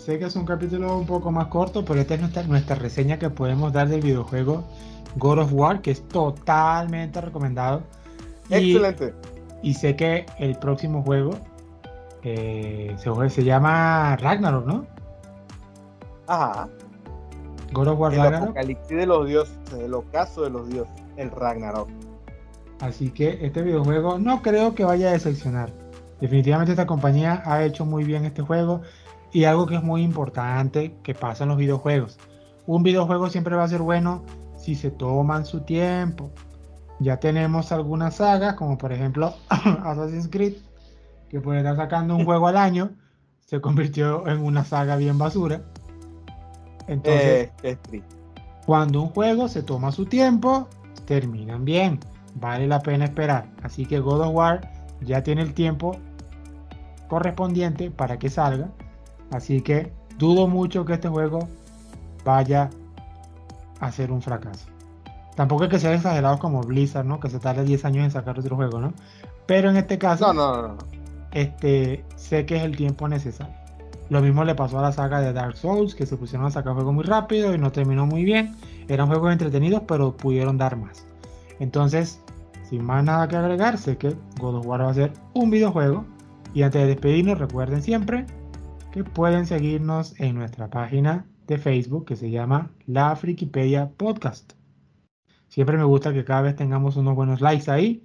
sé 0.00 0.18
que 0.18 0.24
es 0.24 0.36
un 0.36 0.46
capítulo 0.46 0.96
un 0.96 1.06
poco 1.06 1.30
más 1.30 1.48
corto, 1.48 1.84
pero 1.84 2.00
esta 2.00 2.14
es 2.14 2.20
nuestra, 2.20 2.42
nuestra 2.44 2.74
reseña 2.74 3.18
que 3.18 3.30
podemos 3.30 3.72
dar 3.72 3.88
del 3.88 4.00
videojuego 4.00 4.64
God 5.16 5.40
of 5.40 5.52
War, 5.52 5.82
que 5.82 5.90
es 5.90 6.06
totalmente 6.08 7.20
recomendado. 7.20 7.82
Excelente. 8.48 9.14
Y, 9.62 9.74
sé 9.74 9.94
que 9.96 10.26
el 10.38 10.56
próximo 10.56 11.02
juego 11.02 11.32
eh, 12.22 12.96
se, 12.98 13.30
se, 13.30 13.44
llama 13.44 14.16
Ragnarok, 14.16 14.66
¿no? 14.66 14.86
Ajá. 16.26 16.68
God 17.72 17.88
of 17.88 18.00
War 18.00 18.12
el 18.12 18.18
Ragnarok. 18.20 18.48
apocalipsis 18.48 18.96
de 18.96 19.06
los 19.06 19.26
dioses, 19.28 19.58
el 19.78 19.94
ocaso 19.94 20.42
de 20.42 20.50
los 20.50 20.68
dioses. 20.68 20.94
el 21.16 21.30
Ragnarok. 21.30 21.88
Así 22.80 23.10
que 23.10 23.38
este 23.42 23.60
videojuego 23.62 24.18
no 24.18 24.40
creo 24.40 24.74
que 24.74 24.84
vaya 24.84 25.10
a 25.10 25.12
decepcionar. 25.12 25.70
Definitivamente 26.20 26.72
esta 26.72 26.86
compañía 26.86 27.42
ha 27.44 27.62
hecho 27.64 27.84
muy 27.84 28.04
bien 28.04 28.24
este 28.24 28.42
juego 28.42 28.80
y 29.32 29.44
algo 29.44 29.66
que 29.66 29.76
es 29.76 29.82
muy 29.82 30.02
importante 30.02 30.96
que 31.02 31.14
pasa 31.14 31.44
en 31.44 31.50
los 31.50 31.58
videojuegos. 31.58 32.18
Un 32.66 32.82
videojuego 32.82 33.28
siempre 33.30 33.56
va 33.56 33.64
a 33.64 33.68
ser 33.68 33.82
bueno 33.82 34.24
si 34.56 34.74
se 34.74 34.90
toman 34.90 35.44
su 35.44 35.60
tiempo. 35.60 36.30
Ya 36.98 37.18
tenemos 37.18 37.72
algunas 37.72 38.16
sagas, 38.16 38.54
como 38.54 38.76
por 38.76 38.92
ejemplo 38.92 39.34
Assassin's 39.48 40.28
Creed, 40.28 40.54
que 41.28 41.40
puede 41.40 41.58
estar 41.58 41.76
sacando 41.76 42.14
un 42.14 42.24
juego 42.24 42.48
al 42.48 42.56
año, 42.56 42.90
se 43.46 43.60
convirtió 43.60 44.26
en 44.28 44.38
una 44.38 44.64
saga 44.64 44.96
bien 44.96 45.18
basura. 45.18 45.62
Entonces, 46.86 47.50
eh, 47.62 47.76
cuando 48.66 49.02
un 49.02 49.08
juego 49.08 49.48
se 49.48 49.62
toma 49.62 49.92
su 49.92 50.06
tiempo, 50.06 50.68
terminan 51.06 51.64
bien. 51.64 52.00
Vale 52.34 52.66
la 52.66 52.80
pena 52.80 53.06
esperar. 53.06 53.50
Así 53.62 53.86
que 53.86 53.98
God 53.98 54.20
of 54.20 54.34
War 54.34 54.60
ya 55.00 55.22
tiene 55.22 55.42
el 55.42 55.54
tiempo 55.54 55.96
correspondiente 57.08 57.90
para 57.90 58.18
que 58.18 58.30
salga. 58.30 58.70
Así 59.30 59.60
que 59.60 59.92
dudo 60.18 60.46
mucho 60.46 60.84
que 60.84 60.94
este 60.94 61.08
juego 61.08 61.48
vaya 62.24 62.70
a 63.80 63.92
ser 63.92 64.12
un 64.12 64.22
fracaso. 64.22 64.66
Tampoco 65.36 65.64
es 65.64 65.70
que 65.70 65.78
sea 65.78 65.94
exagerado 65.94 66.38
como 66.38 66.60
Blizzard, 66.60 67.06
¿no? 67.06 67.20
Que 67.20 67.30
se 67.30 67.38
tarde 67.38 67.64
10 67.64 67.84
años 67.84 68.04
en 68.04 68.10
sacar 68.10 68.38
otro 68.38 68.56
juego, 68.56 68.80
¿no? 68.80 68.92
Pero 69.46 69.70
en 69.70 69.76
este 69.76 69.98
caso, 69.98 70.32
no, 70.32 70.54
no, 70.54 70.68
no. 70.68 70.78
Este, 71.32 72.04
sé 72.16 72.44
que 72.44 72.56
es 72.56 72.62
el 72.62 72.76
tiempo 72.76 73.08
necesario. 73.08 73.54
Lo 74.10 74.20
mismo 74.20 74.44
le 74.44 74.56
pasó 74.56 74.80
a 74.80 74.82
la 74.82 74.92
saga 74.92 75.20
de 75.20 75.32
Dark 75.32 75.56
Souls, 75.56 75.94
que 75.94 76.04
se 76.04 76.16
pusieron 76.16 76.46
a 76.46 76.50
sacar 76.50 76.74
juegos 76.74 76.92
muy 76.92 77.04
rápido 77.04 77.54
y 77.54 77.58
no 77.58 77.70
terminó 77.70 78.06
muy 78.06 78.24
bien. 78.24 78.56
Eran 78.88 79.06
juegos 79.06 79.32
entretenidos, 79.32 79.82
pero 79.86 80.16
pudieron 80.16 80.58
dar 80.58 80.76
más. 80.76 81.06
Entonces, 81.60 82.20
sin 82.68 82.84
más 82.84 83.04
nada 83.04 83.28
que 83.28 83.36
agregar, 83.36 83.78
sé 83.78 83.96
que 83.96 84.16
God 84.40 84.56
of 84.56 84.66
War 84.66 84.82
va 84.82 84.90
a 84.90 84.94
ser 84.94 85.12
un 85.32 85.50
videojuego. 85.50 86.04
Y 86.52 86.62
antes 86.62 86.82
de 86.82 86.88
despedirnos, 86.88 87.38
recuerden 87.38 87.82
siempre 87.82 88.26
que 88.92 89.04
pueden 89.04 89.46
seguirnos 89.46 90.18
en 90.18 90.34
nuestra 90.34 90.68
página 90.68 91.24
de 91.46 91.58
Facebook 91.58 92.06
que 92.06 92.16
se 92.16 92.30
llama 92.30 92.70
La 92.86 93.14
Frikipedia 93.16 93.90
Podcast. 93.96 94.52
Siempre 95.48 95.76
me 95.76 95.84
gusta 95.84 96.12
que 96.12 96.24
cada 96.24 96.42
vez 96.42 96.56
tengamos 96.56 96.96
unos 96.96 97.14
buenos 97.14 97.40
likes 97.40 97.70
ahí 97.70 98.04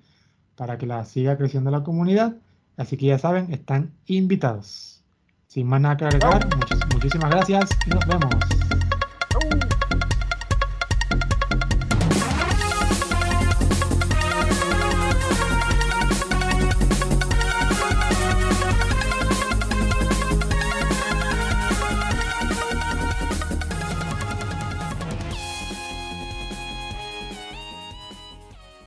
para 0.55 0.77
que 0.77 0.85
la 0.85 1.05
siga 1.05 1.37
creciendo 1.37 1.71
la 1.71 1.83
comunidad. 1.83 2.37
Así 2.77 2.97
que 2.97 3.07
ya 3.07 3.17
saben, 3.17 3.53
están 3.53 3.93
invitados. 4.05 5.03
Sin 5.47 5.67
más 5.67 5.81
nada 5.81 5.97
que 5.97 6.05
agregar, 6.05 6.47
muchísimas 6.93 7.29
gracias 7.29 7.69
y 7.85 7.89
nos 7.91 8.05
vemos. 8.07 9.64